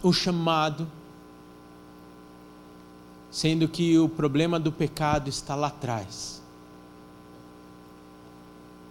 o 0.03 0.13
chamado, 0.13 0.87
sendo 3.31 3.67
que 3.67 3.97
o 3.97 4.07
problema 4.07 4.59
do 4.59 4.71
pecado 4.71 5.29
está 5.29 5.55
lá 5.55 5.67
atrás. 5.67 6.38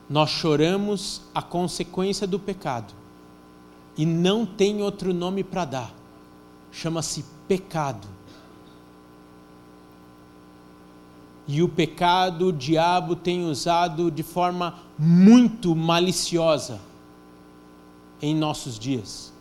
Nós 0.09 0.31
choramos 0.31 1.23
a 1.35 1.42
consequência 1.42 2.27
do 2.27 2.38
pecado 2.38 2.94
e 3.97 4.07
não 4.07 4.47
tem 4.47 4.81
outro 4.83 5.12
nome 5.12 5.44
para 5.44 5.64
dar. 5.64 5.94
Chama-se 6.73 7.25
pecado. 7.47 8.09
E 11.47 11.62
o 11.62 11.68
pecado 11.68 12.49
o 12.49 12.53
diabo 12.53 13.16
tem 13.16 13.44
usado 13.44 14.11
de 14.11 14.23
forma 14.23 14.79
muito 14.99 15.75
maliciosa 15.75 16.81
em 18.21 18.35
nossos 18.35 18.79
dias. 18.79 19.33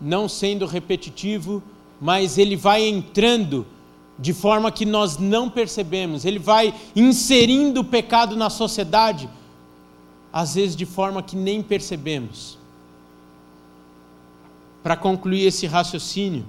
Não 0.00 0.28
sendo 0.28 0.66
repetitivo, 0.66 1.62
mas 2.00 2.38
ele 2.38 2.56
vai 2.56 2.82
entrando 2.82 3.64
de 4.18 4.32
forma 4.32 4.70
que 4.70 4.84
nós 4.84 5.18
não 5.18 5.48
percebemos, 5.48 6.24
ele 6.24 6.38
vai 6.38 6.74
inserindo 6.94 7.80
o 7.80 7.84
pecado 7.84 8.36
na 8.36 8.50
sociedade, 8.50 9.28
às 10.32 10.54
vezes 10.54 10.76
de 10.76 10.86
forma 10.86 11.22
que 11.22 11.36
nem 11.36 11.62
percebemos. 11.62 12.58
Para 14.82 14.96
concluir 14.96 15.46
esse 15.46 15.66
raciocínio, 15.66 16.44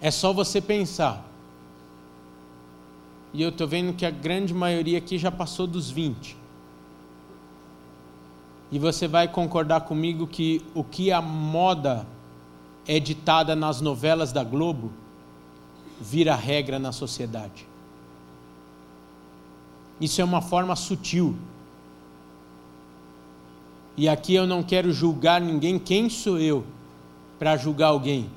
é 0.00 0.10
só 0.10 0.32
você 0.32 0.60
pensar. 0.60 1.24
E 3.32 3.40
eu 3.40 3.48
estou 3.48 3.66
vendo 3.66 3.94
que 3.94 4.04
a 4.04 4.10
grande 4.10 4.52
maioria 4.52 4.98
aqui 4.98 5.16
já 5.16 5.30
passou 5.30 5.66
dos 5.66 5.90
20. 5.90 6.36
E 8.70 8.78
você 8.78 9.06
vai 9.06 9.28
concordar 9.28 9.82
comigo 9.82 10.26
que 10.26 10.62
o 10.74 10.82
que 10.82 11.12
a 11.12 11.22
moda 11.22 12.06
é 12.86 12.98
ditada 12.98 13.54
nas 13.54 13.80
novelas 13.80 14.32
da 14.32 14.42
Globo 14.42 14.92
vira 16.02 16.34
regra 16.34 16.78
na 16.78 16.90
sociedade. 16.90 17.66
Isso 20.00 20.20
é 20.20 20.24
uma 20.24 20.42
forma 20.42 20.74
sutil. 20.74 21.36
E 23.96 24.08
aqui 24.08 24.34
eu 24.34 24.46
não 24.46 24.62
quero 24.62 24.92
julgar 24.92 25.40
ninguém, 25.40 25.78
quem 25.78 26.10
sou 26.10 26.38
eu 26.38 26.64
para 27.38 27.56
julgar 27.56 27.88
alguém? 27.88 28.28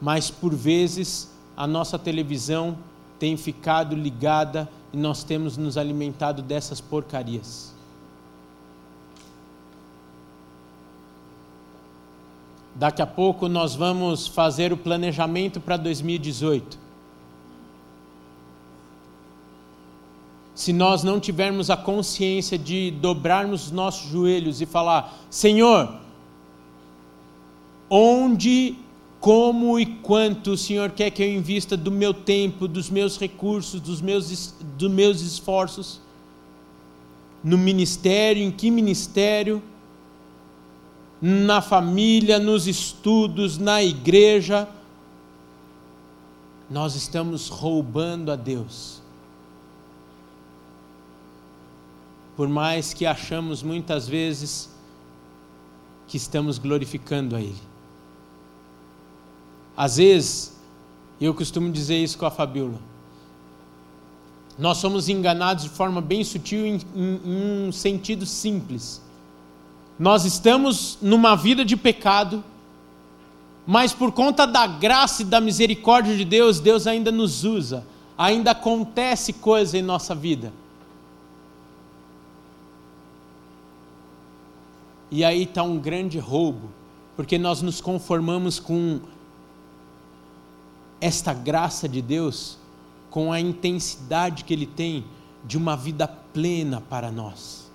Mas 0.00 0.30
por 0.30 0.54
vezes 0.54 1.32
a 1.56 1.66
nossa 1.66 1.98
televisão 1.98 2.78
tem 3.18 3.36
ficado 3.36 3.96
ligada 3.96 4.68
e 4.92 4.96
nós 4.96 5.24
temos 5.24 5.56
nos 5.56 5.76
alimentado 5.76 6.40
dessas 6.42 6.80
porcarias. 6.80 7.74
Daqui 12.78 13.02
a 13.02 13.06
pouco 13.06 13.48
nós 13.48 13.74
vamos 13.74 14.28
fazer 14.28 14.72
o 14.72 14.76
planejamento 14.76 15.60
para 15.60 15.76
2018. 15.76 16.78
Se 20.54 20.72
nós 20.72 21.02
não 21.02 21.18
tivermos 21.18 21.70
a 21.70 21.76
consciência 21.76 22.56
de 22.56 22.92
dobrarmos 22.92 23.66
os 23.66 23.72
nossos 23.72 24.08
joelhos 24.08 24.60
e 24.60 24.66
falar: 24.66 25.12
Senhor, 25.28 25.92
onde, 27.90 28.76
como 29.18 29.80
e 29.80 29.84
quanto 29.84 30.52
o 30.52 30.56
Senhor 30.56 30.90
quer 30.90 31.10
que 31.10 31.20
eu 31.20 31.34
invista 31.34 31.76
do 31.76 31.90
meu 31.90 32.14
tempo, 32.14 32.68
dos 32.68 32.88
meus 32.88 33.18
recursos, 33.18 33.80
dos 33.80 34.00
meus, 34.00 34.54
dos 34.76 34.90
meus 34.92 35.20
esforços, 35.20 36.00
no 37.42 37.58
ministério, 37.58 38.40
em 38.40 38.52
que 38.52 38.70
ministério? 38.70 39.60
Na 41.20 41.60
família, 41.60 42.38
nos 42.38 42.66
estudos, 42.66 43.58
na 43.58 43.82
igreja, 43.82 44.68
nós 46.70 46.94
estamos 46.94 47.48
roubando 47.48 48.30
a 48.30 48.36
Deus. 48.36 49.02
Por 52.36 52.48
mais 52.48 52.94
que 52.94 53.04
achamos 53.04 53.62
muitas 53.62 54.06
vezes 54.06 54.70
que 56.06 56.16
estamos 56.16 56.58
glorificando 56.58 57.34
a 57.34 57.40
Ele. 57.40 57.60
Às 59.76 59.96
vezes, 59.96 60.56
eu 61.20 61.34
costumo 61.34 61.70
dizer 61.70 61.96
isso 61.96 62.16
com 62.16 62.26
a 62.26 62.30
Fabíola, 62.30 62.78
nós 64.56 64.78
somos 64.78 65.08
enganados 65.08 65.64
de 65.64 65.70
forma 65.70 66.00
bem 66.00 66.24
sutil 66.24 66.66
em, 66.66 66.80
em, 66.94 67.20
em 67.24 67.68
um 67.68 67.72
sentido 67.72 68.26
simples 68.26 69.00
nós 69.98 70.24
estamos 70.24 70.98
numa 71.02 71.34
vida 71.34 71.64
de 71.64 71.76
pecado, 71.76 72.44
mas 73.66 73.92
por 73.92 74.12
conta 74.12 74.46
da 74.46 74.66
graça 74.66 75.22
e 75.22 75.24
da 75.24 75.40
misericórdia 75.40 76.16
de 76.16 76.24
Deus, 76.24 76.60
Deus 76.60 76.86
ainda 76.86 77.10
nos 77.10 77.44
usa, 77.44 77.84
ainda 78.16 78.52
acontece 78.52 79.32
coisa 79.32 79.76
em 79.76 79.82
nossa 79.82 80.14
vida. 80.14 80.52
E 85.10 85.24
aí 85.24 85.42
está 85.42 85.62
um 85.62 85.78
grande 85.78 86.18
roubo, 86.18 86.70
porque 87.16 87.36
nós 87.38 87.60
nos 87.60 87.80
conformamos 87.80 88.60
com 88.60 89.00
esta 91.00 91.32
graça 91.32 91.88
de 91.88 92.02
Deus, 92.02 92.58
com 93.10 93.32
a 93.32 93.40
intensidade 93.40 94.44
que 94.44 94.52
Ele 94.52 94.66
tem 94.66 95.04
de 95.44 95.56
uma 95.56 95.76
vida 95.76 96.06
plena 96.06 96.80
para 96.80 97.10
nós. 97.10 97.67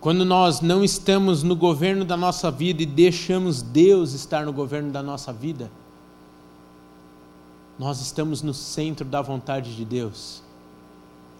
Quando 0.00 0.24
nós 0.24 0.60
não 0.60 0.84
estamos 0.84 1.42
no 1.42 1.56
governo 1.56 2.04
da 2.04 2.16
nossa 2.16 2.50
vida 2.50 2.82
e 2.82 2.86
deixamos 2.86 3.62
Deus 3.62 4.12
estar 4.12 4.46
no 4.46 4.52
governo 4.52 4.92
da 4.92 5.02
nossa 5.02 5.32
vida, 5.32 5.70
nós 7.76 8.00
estamos 8.00 8.40
no 8.40 8.54
centro 8.54 9.04
da 9.04 9.20
vontade 9.20 9.74
de 9.74 9.84
Deus. 9.84 10.42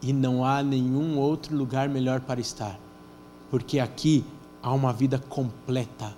E 0.03 0.13
não 0.13 0.45
há 0.45 0.63
nenhum 0.63 1.19
outro 1.19 1.57
lugar 1.57 1.89
melhor 1.89 2.21
para 2.21 2.41
estar, 2.41 2.79
porque 3.49 3.79
aqui 3.79 4.25
há 4.61 4.73
uma 4.73 4.93
vida 4.93 5.19
completa, 5.19 6.15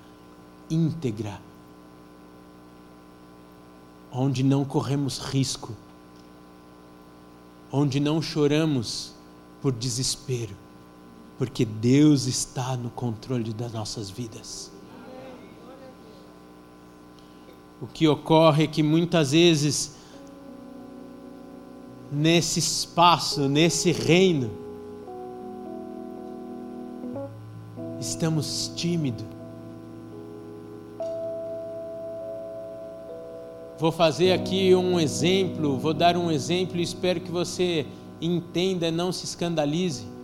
íntegra, 0.71 1.41
onde 4.11 4.43
não 4.43 4.65
corremos 4.65 5.19
risco, 5.19 5.75
onde 7.71 8.01
não 8.01 8.21
choramos 8.21 9.15
por 9.63 9.73
desespero 9.73 10.70
porque 11.41 11.65
Deus 11.65 12.27
está 12.27 12.77
no 12.77 12.91
controle 12.91 13.55
das 13.55 13.73
nossas 13.73 14.11
vidas. 14.11 14.71
O 17.81 17.87
que 17.87 18.07
ocorre 18.07 18.65
é 18.65 18.67
que 18.67 18.83
muitas 18.83 19.33
vezes, 19.33 19.97
nesse 22.13 22.59
espaço, 22.59 23.49
nesse 23.49 23.91
reino, 23.91 24.51
estamos 27.99 28.71
tímidos. 28.77 29.25
Vou 33.79 33.91
fazer 33.91 34.33
aqui 34.33 34.75
um 34.75 35.01
exemplo, 35.01 35.79
vou 35.79 35.95
dar 35.95 36.19
um 36.19 36.31
exemplo 36.31 36.77
e 36.77 36.83
espero 36.83 37.19
que 37.19 37.31
você 37.31 37.87
entenda 38.21 38.89
e 38.89 38.91
não 38.91 39.11
se 39.11 39.25
escandalize 39.25 40.20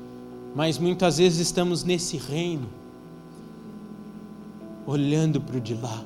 mas 0.57 0.79
muitas 0.79 1.19
vezes 1.19 1.39
estamos 1.39 1.85
nesse 1.85 2.17
reino, 2.17 2.67
olhando 4.87 5.39
para 5.39 5.59
o 5.59 5.61
de 5.61 5.75
lá. 5.75 6.03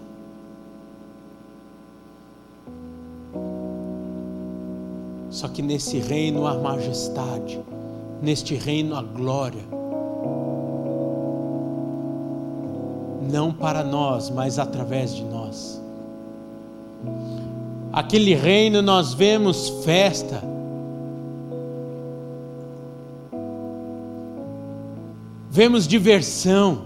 Só 5.30 5.46
que 5.46 5.62
nesse 5.62 6.00
reino 6.00 6.48
há 6.48 6.54
majestade, 6.58 7.60
neste 8.20 8.56
reino 8.56 8.96
há 8.96 9.02
glória. 9.02 9.62
Não 13.30 13.52
para 13.52 13.84
nós, 13.84 14.30
mas 14.30 14.58
através 14.58 15.14
de 15.14 15.22
nós. 15.22 15.80
Aquele 17.92 18.34
reino 18.34 18.82
nós 18.82 19.14
vemos 19.14 19.68
festa, 19.84 20.42
vemos 25.50 25.88
diversão. 25.88 26.84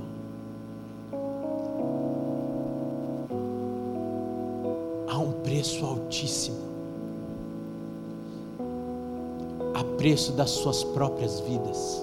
Há 5.06 5.18
um 5.18 5.32
preço 5.42 5.84
altíssimo 5.84 6.64
a 9.74 9.84
preço 9.98 10.32
das 10.32 10.50
suas 10.50 10.82
próprias 10.82 11.40
vidas. 11.40 12.02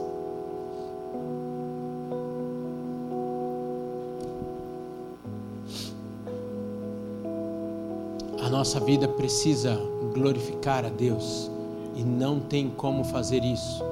A 8.40 8.50
nossa 8.50 8.80
vida 8.80 9.08
precisa 9.08 9.80
glorificar 10.14 10.86
a 10.86 10.90
Deus 10.90 11.50
e 11.96 12.04
não 12.04 12.40
tem 12.40 12.70
como 12.70 13.04
fazer 13.04 13.44
isso 13.44 13.84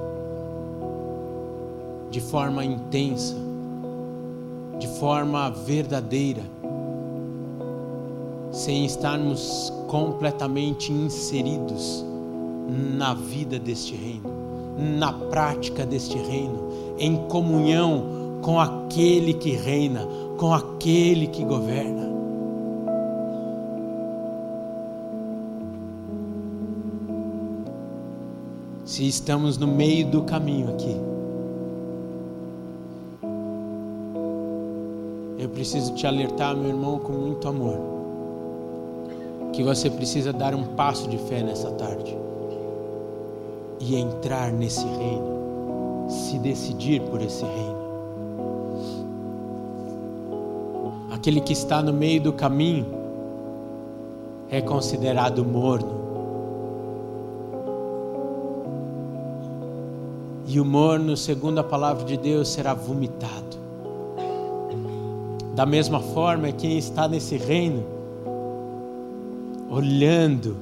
de 2.10 2.20
forma 2.20 2.64
intensa, 2.64 3.36
de 4.78 4.88
forma 4.98 5.48
verdadeira, 5.50 6.42
sem 8.50 8.84
estarmos 8.84 9.72
completamente 9.86 10.92
inseridos 10.92 12.04
na 12.96 13.14
vida 13.14 13.58
deste 13.58 13.94
reino, 13.94 14.30
na 14.98 15.12
prática 15.12 15.86
deste 15.86 16.18
reino, 16.18 16.68
em 16.98 17.16
comunhão 17.28 18.40
com 18.42 18.58
aquele 18.58 19.34
que 19.34 19.50
reina, 19.50 20.06
com 20.36 20.52
aquele 20.52 21.26
que 21.26 21.44
governa. 21.44 22.08
Se 28.84 29.06
estamos 29.06 29.56
no 29.56 29.68
meio 29.68 30.06
do 30.06 30.22
caminho 30.22 30.70
aqui, 30.70 31.09
preciso 35.50 35.94
te 35.94 36.06
alertar, 36.06 36.56
meu 36.56 36.68
irmão, 36.68 36.98
com 36.98 37.12
muito 37.12 37.48
amor, 37.48 37.78
que 39.52 39.62
você 39.62 39.90
precisa 39.90 40.32
dar 40.32 40.54
um 40.54 40.64
passo 40.74 41.08
de 41.08 41.18
fé 41.18 41.42
nessa 41.42 41.70
tarde 41.72 42.16
e 43.80 43.96
entrar 43.96 44.52
nesse 44.52 44.84
reino, 44.84 46.06
se 46.08 46.38
decidir 46.38 47.00
por 47.02 47.20
esse 47.20 47.44
reino. 47.44 47.80
Aquele 51.10 51.40
que 51.40 51.52
está 51.52 51.82
no 51.82 51.92
meio 51.92 52.20
do 52.20 52.32
caminho 52.32 52.86
é 54.48 54.60
considerado 54.60 55.44
morno. 55.44 56.00
E 60.46 60.58
o 60.58 60.64
morno, 60.64 61.16
segundo 61.16 61.60
a 61.60 61.64
palavra 61.64 62.04
de 62.04 62.16
Deus, 62.16 62.48
será 62.48 62.74
vomitado. 62.74 63.59
Da 65.54 65.66
mesma 65.66 66.00
forma, 66.00 66.52
quem 66.52 66.78
está 66.78 67.08
nesse 67.08 67.36
reino, 67.36 67.84
olhando 69.68 70.56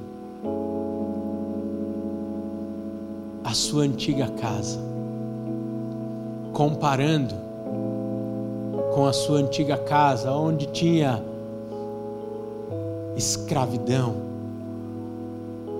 a 3.43 3.53
sua 3.53 3.83
antiga 3.83 4.27
casa, 4.27 4.79
comparando 6.53 7.35
com 8.93 9.05
a 9.05 9.13
sua 9.13 9.39
antiga 9.39 9.77
casa, 9.77 10.31
onde 10.31 10.65
tinha 10.67 11.23
escravidão, 13.15 14.15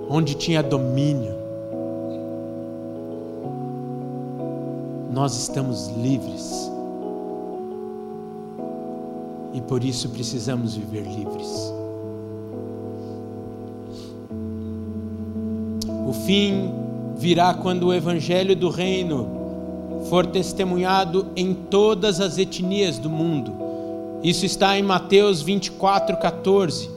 onde 0.07 0.36
tinha 0.36 0.62
domínio. 0.62 1.34
Nós 5.12 5.36
estamos 5.36 5.88
livres 5.97 6.72
e 9.54 9.62
por 9.62 9.84
isso 9.84 10.10
precisamos 10.10 10.76
viver 10.76 11.04
livres. 11.04 11.74
O 16.08 16.14
fim 16.26 16.74
virá 17.18 17.54
quando 17.54 17.88
o 17.88 17.93
evangelho 17.93 18.56
do 18.56 18.70
reino 18.70 19.39
for 20.10 20.26
testemunhado 20.26 21.28
em 21.36 21.54
todas 21.54 22.20
as 22.20 22.38
etnias 22.38 22.97
do 22.97 23.10
mundo. 23.10 23.54
Isso 24.24 24.45
está 24.45 24.78
em 24.78 24.84
Mateus 24.84 25.41
24, 25.41 26.18
14, 26.18 26.89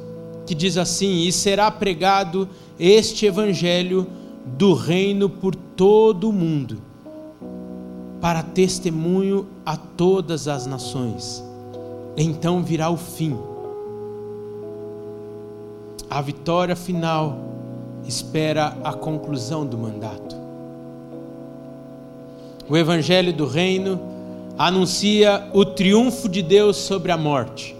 que 0.46 0.54
diz 0.54 0.76
assim: 0.76 1.26
E 1.26 1.32
será 1.32 1.70
pregado 1.70 2.48
este 2.78 3.26
evangelho 3.26 4.06
do 4.44 4.74
reino 4.74 5.28
por 5.28 5.54
todo 5.54 6.28
o 6.28 6.32
mundo, 6.32 6.78
para 8.20 8.42
testemunho 8.42 9.46
a 9.64 9.76
todas 9.76 10.48
as 10.48 10.66
nações. 10.66 11.51
Então 12.16 12.62
virá 12.62 12.90
o 12.90 12.96
fim. 12.96 13.38
A 16.10 16.20
vitória 16.20 16.76
final 16.76 17.38
espera 18.04 18.76
a 18.84 18.92
conclusão 18.92 19.64
do 19.64 19.78
mandato. 19.78 20.36
O 22.68 22.76
Evangelho 22.76 23.32
do 23.32 23.46
Reino 23.46 23.98
anuncia 24.58 25.48
o 25.54 25.64
triunfo 25.64 26.28
de 26.28 26.42
Deus 26.42 26.76
sobre 26.76 27.10
a 27.10 27.16
morte, 27.16 27.74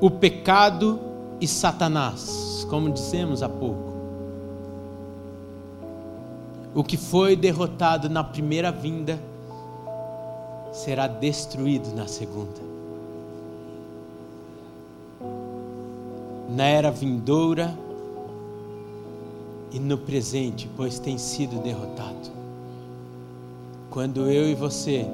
o 0.00 0.10
pecado 0.10 0.98
e 1.40 1.46
Satanás, 1.46 2.66
como 2.70 2.90
dissemos 2.90 3.42
há 3.42 3.48
pouco. 3.48 3.94
O 6.74 6.82
que 6.82 6.96
foi 6.96 7.36
derrotado 7.36 8.08
na 8.08 8.24
primeira 8.24 8.70
vinda 8.72 9.18
será 10.72 11.06
destruído 11.06 11.94
na 11.94 12.06
segunda. 12.06 12.75
Na 16.48 16.64
era 16.64 16.90
vindoura, 16.90 17.76
e 19.76 19.78
no 19.78 19.98
presente, 19.98 20.70
pois 20.76 20.98
tem 20.98 21.18
sido 21.18 21.60
derrotado. 21.62 22.30
Quando 23.90 24.30
eu 24.30 24.48
e 24.48 24.54
você 24.54 25.06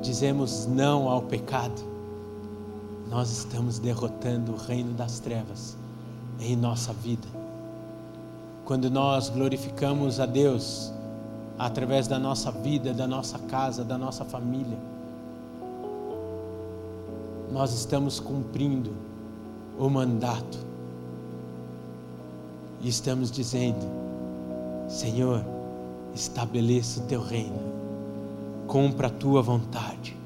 dizemos 0.00 0.66
não 0.66 1.08
ao 1.08 1.22
pecado, 1.22 1.82
nós 3.10 3.30
estamos 3.30 3.78
derrotando 3.78 4.52
o 4.52 4.56
reino 4.56 4.94
das 4.94 5.20
trevas 5.20 5.76
em 6.40 6.56
nossa 6.56 6.92
vida. 6.92 7.28
Quando 8.64 8.90
nós 8.90 9.28
glorificamos 9.28 10.20
a 10.20 10.26
Deus 10.26 10.92
através 11.58 12.06
da 12.06 12.18
nossa 12.18 12.50
vida, 12.50 12.94
da 12.94 13.06
nossa 13.06 13.38
casa, 13.38 13.84
da 13.84 13.98
nossa 13.98 14.24
família, 14.24 14.78
nós 17.52 17.72
estamos 17.72 18.20
cumprindo 18.20 18.92
o 19.78 19.88
mandato. 19.88 20.58
E 22.80 22.88
estamos 22.88 23.30
dizendo: 23.30 23.84
Senhor, 24.88 25.44
estabeleça 26.14 27.00
o 27.00 27.04
teu 27.04 27.22
reino, 27.22 27.60
cumpra 28.66 29.08
a 29.08 29.10
tua 29.10 29.42
vontade. 29.42 30.16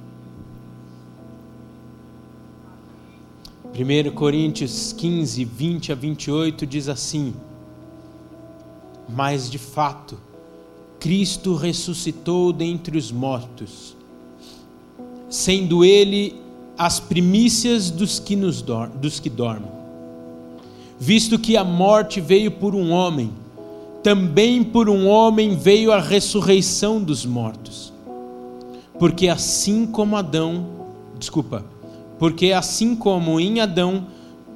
1 3.74 4.14
Coríntios 4.14 4.92
15, 4.92 5.44
20 5.44 5.92
a 5.92 5.94
28 5.94 6.66
diz 6.66 6.88
assim: 6.88 7.34
Mas 9.08 9.50
de 9.50 9.58
fato, 9.58 10.16
Cristo 11.00 11.56
ressuscitou 11.56 12.52
dentre 12.52 12.96
os 12.96 13.10
mortos, 13.10 13.96
sendo 15.28 15.84
Ele 15.84 16.43
as 16.76 16.98
primícias 16.98 17.90
dos 17.90 18.18
que, 18.18 18.34
nos 18.34 18.62
dos 18.62 19.20
que 19.20 19.30
dormem 19.30 19.74
visto 20.98 21.38
que 21.38 21.56
a 21.56 21.64
morte 21.64 22.20
veio 22.20 22.50
por 22.50 22.74
um 22.74 22.90
homem, 22.90 23.32
também 24.02 24.62
por 24.62 24.88
um 24.88 25.06
homem 25.06 25.56
veio 25.56 25.92
a 25.92 26.00
ressurreição 26.00 27.02
dos 27.02 27.24
mortos. 27.24 27.92
Porque 28.98 29.28
assim 29.28 29.86
como 29.86 30.16
Adão, 30.16 30.66
desculpa, 31.18 31.64
porque 32.18 32.52
assim 32.52 32.94
como 32.94 33.40
em 33.40 33.60
Adão 33.60 34.06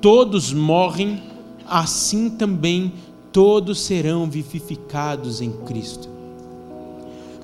todos 0.00 0.52
morrem, 0.52 1.22
assim 1.66 2.30
também 2.30 2.92
todos 3.32 3.80
serão 3.80 4.30
vivificados 4.30 5.42
em 5.42 5.50
Cristo. 5.50 6.08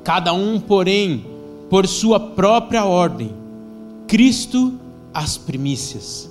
Cada 0.02 0.32
um, 0.32 0.60
porém, 0.60 1.26
por 1.68 1.86
sua 1.86 2.20
própria 2.20 2.84
ordem, 2.84 3.32
Cristo 4.06 4.74
as 5.12 5.36
primícias, 5.36 6.30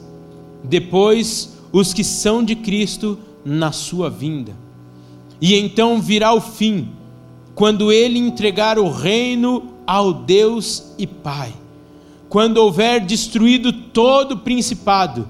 depois 0.64 1.58
os 1.72 1.94
que 1.94 2.04
são 2.04 2.44
de 2.44 2.56
Cristo 2.56 3.18
na 3.44 3.72
sua 3.72 4.10
vinda. 4.10 4.56
E 5.42 5.56
então 5.56 6.02
virá 6.02 6.34
o 6.34 6.40
fim, 6.40 6.90
quando 7.56 7.92
ele 7.92 8.20
entregar 8.20 8.78
o 8.78 8.90
reino 8.90 9.74
ao 9.86 10.14
Deus 10.14 10.94
e 10.98 11.08
Pai, 11.08 11.54
quando 12.30 12.58
houver 12.58 13.06
destruído 13.06 13.74
todo 13.74 14.38
principado, 14.38 15.28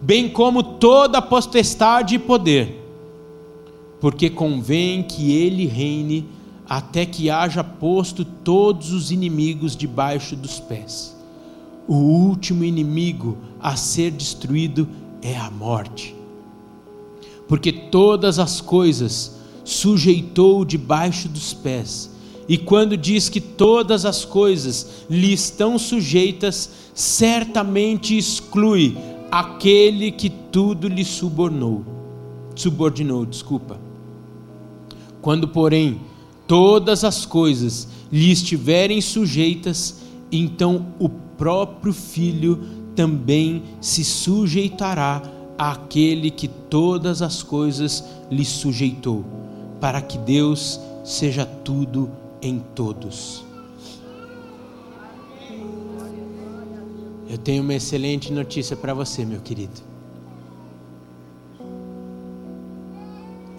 bem 0.00 0.28
como 0.28 0.62
toda 0.62 1.22
potestade 1.22 2.14
e 2.14 2.18
poder, 2.18 2.82
porque 4.00 4.28
convém 4.28 5.02
que 5.02 5.32
ele 5.32 5.66
reine 5.66 6.26
até 6.68 7.06
que 7.06 7.30
haja 7.30 7.64
posto 7.64 8.24
todos 8.24 8.92
os 8.92 9.10
inimigos 9.10 9.76
debaixo 9.76 10.36
dos 10.36 10.60
pés. 10.60 11.15
O 11.88 11.94
último 11.94 12.64
inimigo 12.64 13.38
a 13.60 13.76
ser 13.76 14.10
destruído 14.10 14.88
é 15.22 15.36
a 15.36 15.50
morte. 15.50 16.14
Porque 17.46 17.72
todas 17.72 18.38
as 18.38 18.60
coisas 18.60 19.36
sujeitou 19.64 20.64
debaixo 20.64 21.28
dos 21.28 21.52
pés. 21.52 22.10
E 22.48 22.56
quando 22.56 22.96
diz 22.96 23.28
que 23.28 23.40
todas 23.40 24.04
as 24.04 24.24
coisas 24.24 25.04
lhe 25.10 25.32
estão 25.32 25.78
sujeitas, 25.78 26.70
certamente 26.94 28.16
exclui 28.16 28.96
aquele 29.30 30.12
que 30.12 30.30
tudo 30.30 30.86
lhe 30.88 31.04
subornou, 31.04 31.84
subordinou, 32.54 33.26
desculpa. 33.26 33.80
Quando, 35.20 35.48
porém, 35.48 36.00
todas 36.46 37.02
as 37.02 37.26
coisas 37.26 37.88
lhe 38.12 38.30
estiverem 38.30 39.00
sujeitas, 39.00 39.96
então 40.30 40.86
o 41.00 41.08
próprio 41.36 41.92
Filho 41.92 42.58
também 42.94 43.62
se 43.80 44.02
sujeitará 44.02 45.22
àquele 45.58 46.30
que 46.30 46.48
todas 46.48 47.22
as 47.22 47.42
coisas 47.42 48.04
lhe 48.30 48.44
sujeitou, 48.44 49.24
para 49.80 50.00
que 50.00 50.18
Deus 50.18 50.80
seja 51.04 51.46
tudo 51.46 52.10
em 52.42 52.58
todos. 52.74 53.44
Eu 57.28 57.38
tenho 57.38 57.62
uma 57.62 57.74
excelente 57.74 58.32
notícia 58.32 58.76
para 58.76 58.94
você, 58.94 59.24
meu 59.24 59.40
querido. 59.40 59.80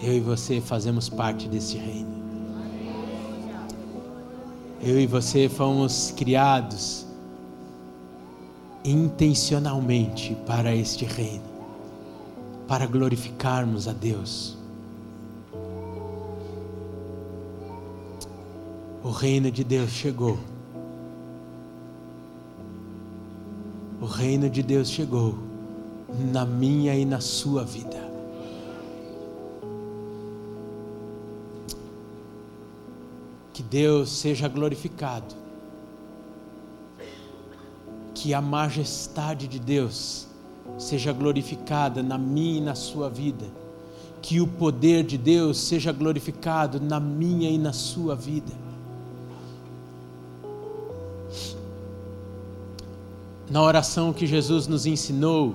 Eu 0.00 0.14
e 0.14 0.20
você 0.20 0.60
fazemos 0.60 1.08
parte 1.08 1.48
desse 1.48 1.76
reino. 1.76 2.18
Eu 4.80 4.98
e 5.00 5.06
você 5.06 5.48
fomos 5.48 6.12
criados 6.16 7.07
intencionalmente 8.84 10.34
para 10.46 10.74
este 10.74 11.04
reino, 11.04 11.44
para 12.66 12.86
glorificarmos 12.86 13.88
a 13.88 13.92
Deus. 13.92 14.56
O 19.02 19.10
reino 19.10 19.50
de 19.50 19.64
Deus 19.64 19.90
chegou. 19.90 20.38
O 24.00 24.06
reino 24.06 24.48
de 24.48 24.62
Deus 24.62 24.88
chegou 24.90 25.34
na 26.32 26.44
minha 26.44 26.94
e 26.94 27.04
na 27.04 27.20
sua 27.20 27.64
vida. 27.64 28.08
Que 33.52 33.62
Deus 33.62 34.10
seja 34.10 34.46
glorificado. 34.46 35.47
Que 38.20 38.34
a 38.34 38.40
majestade 38.40 39.46
de 39.46 39.58
Deus 39.58 40.26
seja 40.76 41.12
glorificada 41.12 42.02
na 42.02 42.18
minha 42.18 42.58
e 42.58 42.60
na 42.60 42.74
sua 42.74 43.08
vida. 43.08 43.46
Que 44.20 44.40
o 44.40 44.46
poder 44.46 45.04
de 45.04 45.16
Deus 45.16 45.58
seja 45.58 45.92
glorificado 45.92 46.80
na 46.80 46.98
minha 46.98 47.48
e 47.50 47.58
na 47.58 47.72
sua 47.72 48.14
vida 48.14 48.68
na 53.50 53.62
oração 53.62 54.12
que 54.12 54.26
Jesus 54.26 54.66
nos 54.66 54.86
ensinou, 54.86 55.54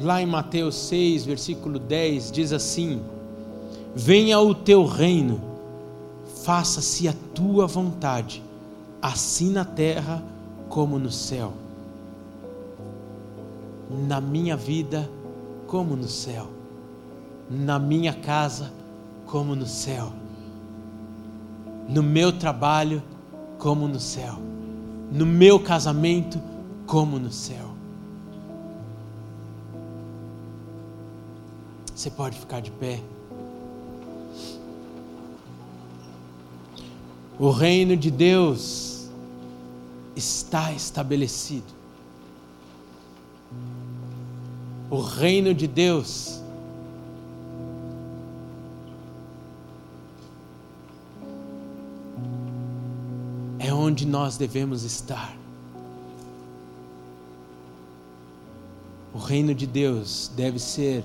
lá 0.00 0.22
em 0.22 0.26
Mateus 0.26 0.76
6, 0.76 1.24
versículo 1.24 1.78
10, 1.78 2.30
diz 2.30 2.52
assim: 2.52 3.00
Venha 3.94 4.38
o 4.38 4.54
teu 4.54 4.84
reino, 4.84 5.40
faça-se 6.44 7.08
a 7.08 7.14
tua 7.34 7.66
vontade, 7.66 8.42
assim 9.00 9.50
na 9.50 9.64
terra 9.64 10.22
como 10.72 10.98
no 10.98 11.10
céu. 11.10 11.52
Na 14.08 14.22
minha 14.22 14.56
vida, 14.56 15.06
como 15.66 15.94
no 15.94 16.08
céu. 16.08 16.48
Na 17.50 17.78
minha 17.78 18.14
casa, 18.14 18.72
como 19.26 19.54
no 19.54 19.66
céu. 19.66 20.14
No 21.86 22.02
meu 22.02 22.32
trabalho, 22.32 23.02
como 23.58 23.86
no 23.86 24.00
céu. 24.00 24.38
No 25.10 25.26
meu 25.26 25.60
casamento, 25.60 26.40
como 26.86 27.18
no 27.18 27.30
céu. 27.30 27.74
Você 31.94 32.08
pode 32.08 32.38
ficar 32.38 32.62
de 32.62 32.70
pé. 32.70 33.02
O 37.38 37.50
reino 37.50 37.94
de 37.94 38.10
Deus 38.10 38.91
está 40.16 40.72
estabelecido. 40.72 41.72
O 44.90 45.00
reino 45.00 45.54
de 45.54 45.66
Deus 45.66 46.40
é 53.58 53.72
onde 53.72 54.06
nós 54.06 54.36
devemos 54.36 54.82
estar. 54.82 55.34
O 59.14 59.18
reino 59.18 59.54
de 59.54 59.66
Deus 59.66 60.30
deve 60.36 60.58
ser 60.58 61.04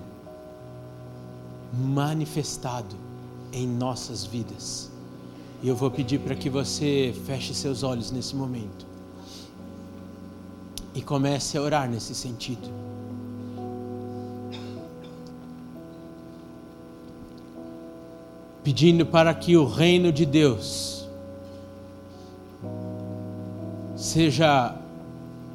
manifestado 1.73 2.95
em 3.53 3.67
nossas 3.67 4.25
vidas. 4.25 4.89
E 5.61 5.67
eu 5.67 5.75
vou 5.75 5.89
pedir 5.89 6.19
para 6.19 6.35
que 6.35 6.49
você 6.49 7.15
feche 7.25 7.53
seus 7.53 7.83
olhos 7.83 8.11
nesse 8.11 8.35
momento 8.35 8.87
e 10.97 11.01
comece 11.03 11.59
a 11.59 11.61
orar 11.61 11.87
nesse 11.87 12.15
sentido. 12.15 12.67
Pedindo 18.63 19.05
para 19.05 19.31
que 19.35 19.55
o 19.55 19.63
reino 19.63 20.11
de 20.11 20.25
Deus 20.25 21.07
seja 23.95 24.75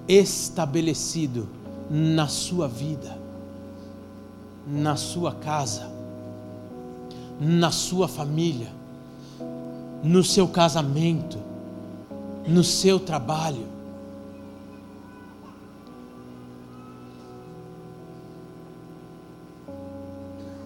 estabelecido 0.06 1.48
na 1.90 2.28
sua 2.28 2.68
vida, 2.68 3.18
na 4.64 4.94
sua 4.94 5.34
casa, 5.34 5.90
na 7.40 7.72
sua 7.72 8.06
família, 8.06 8.72
no 10.04 10.22
seu 10.22 10.46
casamento, 10.46 11.38
no 12.46 12.62
seu 12.62 13.00
trabalho. 13.00 13.81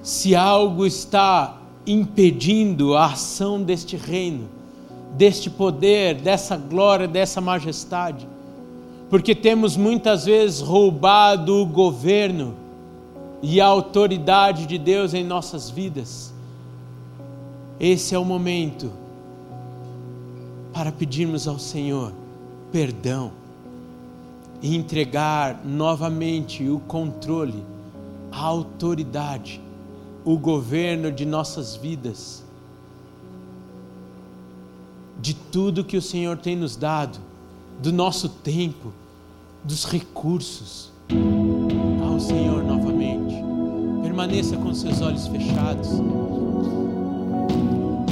Se 0.06 0.36
algo 0.36 0.86
está 0.86 1.58
impedindo 1.84 2.94
a 2.94 3.06
ação 3.06 3.60
deste 3.60 3.96
reino, 3.96 4.48
deste 5.16 5.50
poder, 5.50 6.14
dessa 6.20 6.56
glória, 6.56 7.08
dessa 7.08 7.40
majestade, 7.40 8.28
porque 9.10 9.34
temos 9.34 9.76
muitas 9.76 10.26
vezes 10.26 10.60
roubado 10.60 11.56
o 11.56 11.66
governo 11.66 12.54
e 13.42 13.60
a 13.60 13.66
autoridade 13.66 14.66
de 14.66 14.78
Deus 14.78 15.12
em 15.12 15.24
nossas 15.24 15.68
vidas. 15.68 16.32
Esse 17.80 18.14
é 18.14 18.18
o 18.18 18.24
momento 18.24 18.92
para 20.72 20.92
pedirmos 20.92 21.48
ao 21.48 21.58
Senhor 21.58 22.12
perdão 22.70 23.32
e 24.62 24.76
entregar 24.76 25.62
novamente 25.64 26.68
o 26.68 26.78
controle, 26.78 27.64
a 28.30 28.40
autoridade, 28.40 29.65
o 30.26 30.36
governo 30.36 31.12
de 31.12 31.24
nossas 31.24 31.76
vidas, 31.76 32.42
de 35.20 35.32
tudo 35.32 35.84
que 35.84 35.96
o 35.96 36.02
Senhor 36.02 36.36
tem 36.36 36.56
nos 36.56 36.74
dado 36.74 37.20
do 37.80 37.92
nosso 37.92 38.28
tempo, 38.28 38.92
dos 39.62 39.84
recursos 39.84 40.90
ao 42.04 42.18
Senhor 42.18 42.64
novamente. 42.64 43.36
Permaneça 44.02 44.56
com 44.56 44.74
seus 44.74 45.00
olhos 45.00 45.28
fechados. 45.28 45.90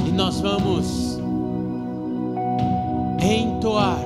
E 0.07 0.11
nós 0.11 0.39
vamos 0.39 1.19
entoar 3.21 3.99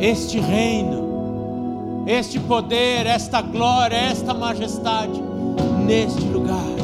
este 0.00 0.40
reino, 0.40 2.04
este 2.08 2.40
poder, 2.40 3.06
esta 3.06 3.40
glória, 3.40 3.96
esta 3.96 4.34
majestade 4.34 5.33
neste 5.84 6.24
lugar. 6.28 6.74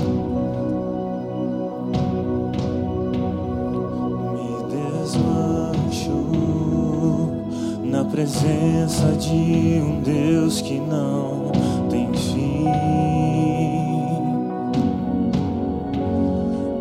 presença 8.11 9.13
de 9.13 9.81
um 9.81 10.01
Deus 10.03 10.61
que 10.61 10.79
não 10.81 11.53
tem 11.89 12.13
fim. 12.13 12.67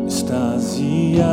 Extasiado 0.06 1.30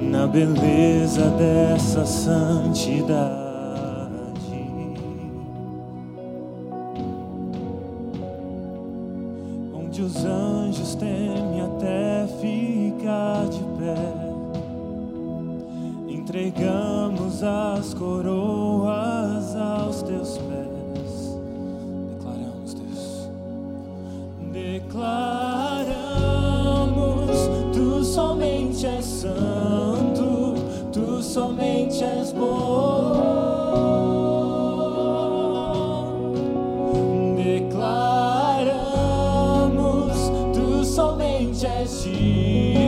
na 0.00 0.26
beleza 0.26 1.28
dessa 1.38 2.06
santidade. 2.06 3.41
ti. 42.02 42.81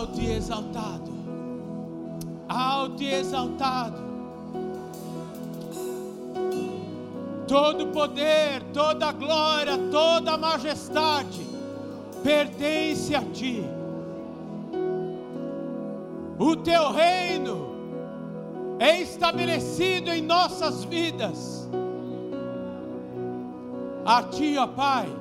alto 0.00 0.18
e 0.18 0.32
exaltado, 0.32 1.12
alto 2.48 3.02
e 3.02 3.14
exaltado. 3.14 4.10
Todo 7.46 7.88
poder, 7.88 8.62
toda 8.72 9.12
glória, 9.12 9.76
toda 9.90 10.38
majestade 10.38 11.46
pertence 12.22 13.14
a 13.14 13.22
ti. 13.22 13.62
O 16.38 16.56
teu 16.56 16.92
reino 16.92 17.68
é 18.78 19.00
estabelecido 19.00 20.10
em 20.10 20.22
nossas 20.22 20.84
vidas. 20.84 21.68
A 24.06 24.22
ti, 24.22 24.56
ó 24.56 24.66
Pai, 24.66 25.19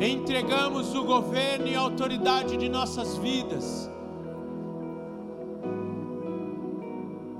entregamos 0.00 0.94
o 0.94 1.04
governo 1.04 1.66
e 1.66 1.74
a 1.74 1.80
autoridade 1.80 2.56
de 2.56 2.68
nossas 2.68 3.18
vidas. 3.18 3.90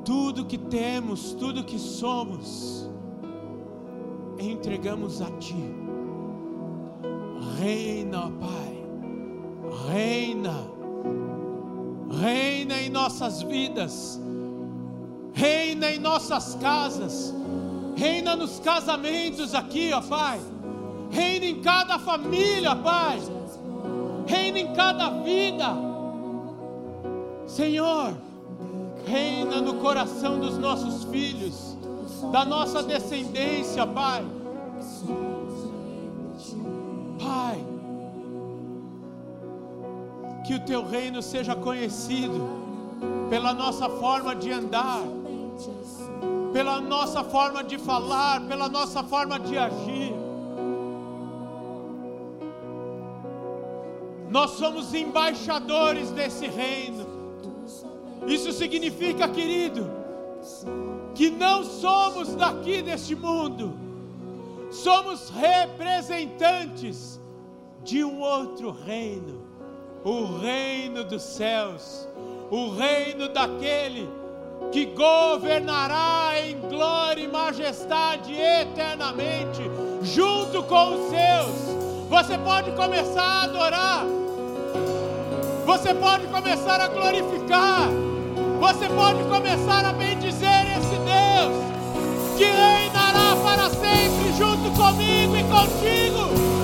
Tudo 0.05 0.45
que 0.45 0.59
temos, 0.59 1.33
tudo 1.33 1.65
que 1.65 1.79
somos, 1.79 2.89
entregamos 4.39 5.23
a 5.23 5.31
Ti. 5.39 5.57
Reina, 7.59 8.27
ó 8.27 8.31
Pai, 8.31 8.85
reina, 9.89 10.55
reina 12.21 12.83
em 12.83 12.91
nossas 12.91 13.43
vidas, 13.43 14.21
reina 15.33 15.91
em 15.91 15.99
nossas 15.99 16.55
casas, 16.57 17.35
reina 17.97 18.37
nos 18.37 18.61
casamentos 18.61 19.55
aqui, 19.55 19.93
ó 19.93 20.03
Pai. 20.03 20.41
Reina 21.11 21.47
em 21.47 21.61
cada 21.61 21.99
família, 21.99 22.75
Pai. 22.77 23.21
Reina 24.27 24.59
em 24.59 24.73
cada 24.73 25.11
vida. 25.11 25.67
Senhor, 27.47 28.15
reina 29.07 29.61
no 29.61 29.75
coração 29.75 30.39
dos 30.39 30.57
nossos 30.57 31.05
filhos, 31.05 31.77
da 32.31 32.45
nossa 32.45 32.83
descendência, 32.83 33.87
Pai. 33.87 34.25
Pai, 37.19 37.65
que 40.47 40.55
o 40.55 40.61
teu 40.61 40.87
reino 40.87 41.21
seja 41.23 41.55
conhecido 41.57 42.49
pela 43.29 43.53
nossa 43.53 43.89
forma 43.89 44.35
de 44.35 44.51
andar, 44.51 45.03
pela 46.53 46.81
nossa 46.81 47.23
forma 47.23 47.63
de 47.63 47.79
falar, 47.79 48.41
pela 48.43 48.69
nossa 48.69 49.03
forma 49.03 49.39
de 49.39 49.59
agir. 49.59 50.00
Nós 54.31 54.53
somos 54.53 54.95
embaixadores 54.95 56.11
desse 56.13 56.47
reino. 56.47 57.05
Isso 58.29 58.53
significa, 58.53 59.29
querido, 59.29 59.91
que 61.15 61.31
não 61.31 61.65
somos 61.65 62.35
daqui 62.37 62.81
deste 62.81 63.17
mundo, 63.17 63.77
somos 64.71 65.31
representantes 65.31 67.21
de 67.83 68.05
um 68.05 68.21
outro 68.21 68.71
reino, 68.71 69.43
o 70.05 70.39
reino 70.39 71.03
dos 71.03 71.23
céus, 71.23 72.09
o 72.51 72.71
reino 72.71 73.29
daquele 73.29 74.09
que 74.71 74.87
governará 74.87 76.35
em 76.47 76.61
glória 76.69 77.25
e 77.25 77.29
majestade 77.29 78.33
eternamente, 78.33 79.63
junto 80.03 80.63
com 80.63 80.95
os 80.95 81.11
seus. 81.11 81.90
Você 82.11 82.37
pode 82.39 82.73
começar 82.73 83.23
a 83.23 83.43
adorar, 83.45 84.05
você 85.65 85.95
pode 85.95 86.27
começar 86.27 86.81
a 86.81 86.89
glorificar, 86.89 87.89
você 88.59 88.89
pode 88.89 89.23
começar 89.29 89.85
a 89.85 89.93
bendizer 89.93 90.77
esse 90.77 90.97
Deus 90.97 92.37
que 92.37 92.43
reinará 92.47 93.37
para 93.45 93.71
sempre 93.71 94.33
junto 94.37 94.77
comigo 94.77 95.37
e 95.37 95.45
contigo. 95.45 96.60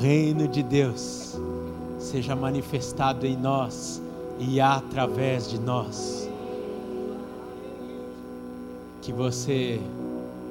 Reino 0.00 0.48
de 0.48 0.62
Deus 0.62 1.36
seja 1.98 2.34
manifestado 2.34 3.26
em 3.26 3.36
nós 3.36 4.02
e 4.38 4.60
através 4.60 5.48
de 5.48 5.58
nós. 5.58 6.28
Que 9.00 9.12
você 9.12 9.80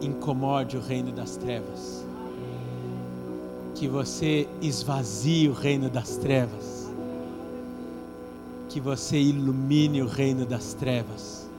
incomode 0.01 0.77
o 0.77 0.81
reino 0.81 1.11
das 1.11 1.35
trevas. 1.37 2.05
Que 3.75 3.87
você 3.87 4.47
esvazie 4.61 5.47
o 5.49 5.53
reino 5.53 5.89
das 5.89 6.17
trevas. 6.17 6.89
Que 8.69 8.79
você 8.79 9.17
ilumine 9.17 10.01
o 10.01 10.07
reino 10.07 10.45
das 10.45 10.73
trevas. 10.73 11.49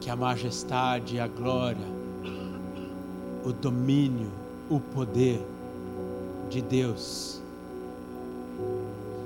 Que 0.00 0.10
a 0.10 0.16
majestade, 0.16 1.20
a 1.20 1.28
glória, 1.28 2.01
o 3.44 3.52
domínio, 3.52 4.30
o 4.70 4.78
poder 4.78 5.44
de 6.48 6.62
Deus 6.62 7.40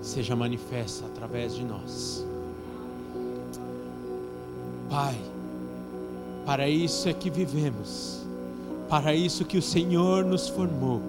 seja 0.03 0.37
manifesta 0.37 1.05
através 1.07 1.55
de 1.55 1.64
nós. 1.64 2.25
Pai, 4.89 5.19
para 6.47 6.69
isso 6.69 7.09
é 7.09 7.12
que 7.12 7.29
vivemos, 7.29 8.21
para 8.89 9.14
isso 9.14 9.45
que 9.45 9.59
o 9.59 9.62
Senhor 9.62 10.25
nos 10.25 10.49
formou. 10.49 11.03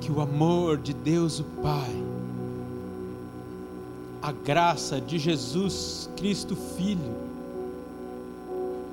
Que 0.00 0.12
o 0.12 0.20
amor 0.20 0.78
de 0.78 0.94
Deus 0.94 1.40
o 1.40 1.44
Pai, 1.60 1.90
a 4.22 4.30
graça 4.30 5.00
de 5.00 5.18
Jesus 5.18 6.08
Cristo 6.16 6.54
Filho, 6.54 7.33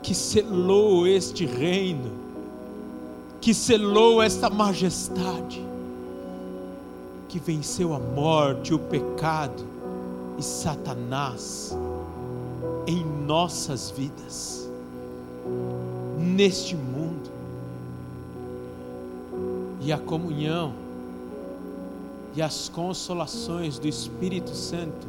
que 0.02 0.16
selou 0.16 1.06
este 1.06 1.46
reino, 1.46 2.12
que 3.40 3.54
selou 3.54 4.22
esta 4.22 4.50
majestade, 4.50 5.64
que 7.28 7.40
venceu 7.40 7.94
a 7.94 8.00
morte, 8.00 8.74
o 8.74 8.80
pecado 8.80 9.64
e 10.38 10.44
Satanás 10.44 11.76
em 12.88 13.06
nossas 13.06 13.92
vidas, 13.92 14.70
neste 16.18 16.76
mundo, 16.76 17.30
e 19.84 19.92
a 19.92 19.98
comunhão 19.98 20.74
e 22.36 22.42
as 22.42 22.70
consolações 22.70 23.80
do 23.80 23.88
Espírito 23.88 24.52
Santo 24.52 25.08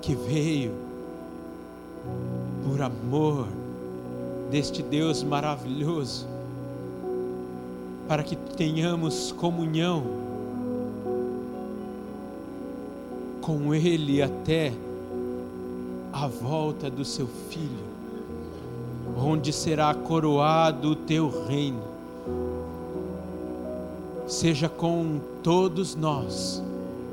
que 0.00 0.14
veio 0.14 0.72
por 2.64 2.80
amor 2.80 3.46
deste 4.50 4.82
Deus 4.82 5.22
maravilhoso, 5.22 6.26
para 8.08 8.22
que 8.22 8.34
tenhamos 8.34 9.32
comunhão 9.32 10.02
com 13.40 13.74
Ele 13.74 14.20
até 14.20 14.72
a 16.12 16.26
volta 16.26 16.90
do 16.90 17.04
seu 17.04 17.26
Filho, 17.26 17.90
onde 19.16 19.52
será 19.52 19.94
coroado 19.94 20.90
o 20.90 20.96
teu 20.96 21.46
reino. 21.46 21.82
Seja 24.26 24.68
com 24.68 25.20
todos 25.42 25.94
nós, 25.94 26.62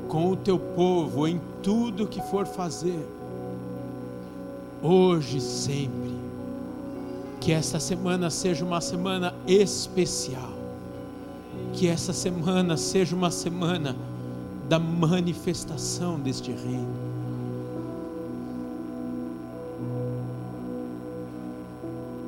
com 0.08 0.30
o 0.30 0.36
teu 0.36 0.58
povo, 0.58 1.28
em 1.28 1.40
tudo 1.62 2.06
que 2.06 2.20
for 2.22 2.46
fazer, 2.46 3.06
hoje 4.82 5.38
e 5.38 5.40
sempre. 5.40 6.18
Que 7.40 7.52
esta 7.52 7.78
semana 7.78 8.30
seja 8.30 8.64
uma 8.64 8.80
semana 8.80 9.34
especial. 9.46 10.52
Que 11.72 11.88
essa 11.88 12.12
semana 12.12 12.76
seja 12.76 13.14
uma 13.14 13.30
semana 13.30 13.94
da 14.68 14.78
manifestação 14.78 16.18
deste 16.18 16.50
reino. 16.50 17.08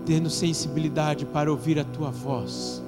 Tendo 0.06 0.30
sensibilidade 0.30 1.24
para 1.26 1.50
ouvir 1.50 1.78
a 1.78 1.84
tua 1.84 2.10
voz, 2.10 2.82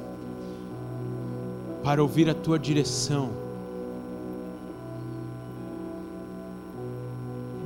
para 1.82 2.02
ouvir 2.02 2.28
a 2.30 2.34
tua 2.34 2.58
direção. 2.58 3.30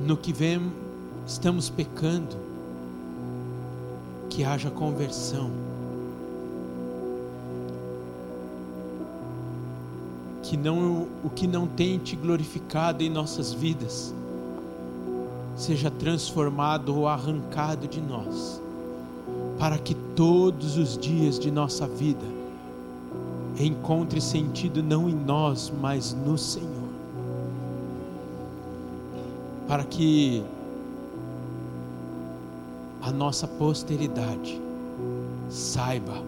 No 0.07 0.15
que 0.15 0.31
vem, 0.31 0.71
estamos 1.27 1.69
pecando, 1.69 2.37
que 4.29 4.41
haja 4.41 4.71
conversão. 4.71 5.51
que 10.43 10.55
não 10.55 11.07
o 11.25 11.29
que 11.29 11.45
não 11.45 11.67
tem 11.67 11.99
te 11.99 12.15
glorificado 12.15 13.03
em 13.03 13.09
nossas 13.09 13.51
vidas 13.51 14.13
seja 15.57 15.91
transformado 15.91 16.95
ou 16.95 17.05
arrancado 17.05 17.85
de 17.85 17.99
nós, 17.99 18.61
para 19.59 19.77
que 19.77 19.93
todos 20.15 20.77
os 20.77 20.97
dias 20.97 21.37
de 21.37 21.51
nossa 21.51 21.85
vida 21.85 22.23
encontre 23.59 24.21
sentido 24.21 24.81
não 24.81 25.09
em 25.09 25.15
nós, 25.15 25.69
mas 25.81 26.13
no 26.13 26.37
Senhor. 26.37 26.76
Para 29.67 29.83
que 29.83 30.43
a 33.01 33.11
nossa 33.11 33.47
posteridade 33.47 34.61
saiba 35.49 36.21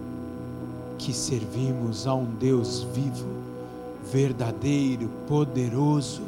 que 0.98 1.14
servimos 1.14 2.06
a 2.06 2.14
um 2.14 2.26
Deus 2.26 2.84
vivo 2.94 3.40
verdadeiro, 4.12 5.10
poderoso, 5.28 6.22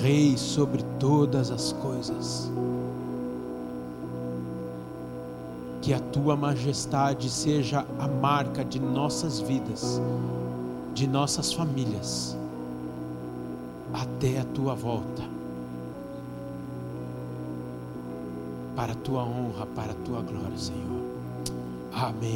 Rei 0.00 0.36
sobre 0.36 0.82
todas 0.98 1.50
as 1.50 1.72
coisas. 1.72 2.50
Que 5.80 5.94
a 5.94 5.98
tua 5.98 6.36
majestade 6.36 7.30
seja 7.30 7.86
a 7.98 8.06
marca 8.06 8.62
de 8.62 8.78
nossas 8.78 9.40
vidas, 9.40 10.00
de 10.92 11.06
nossas 11.06 11.52
famílias, 11.52 12.36
até 13.92 14.40
a 14.40 14.44
tua 14.44 14.74
volta. 14.74 15.22
Para 18.76 18.92
a 18.92 18.96
tua 18.96 19.22
honra, 19.22 19.66
para 19.66 19.92
a 19.92 19.96
tua 20.06 20.22
glória, 20.22 20.56
Senhor. 20.56 21.02
Amém. 21.92 22.30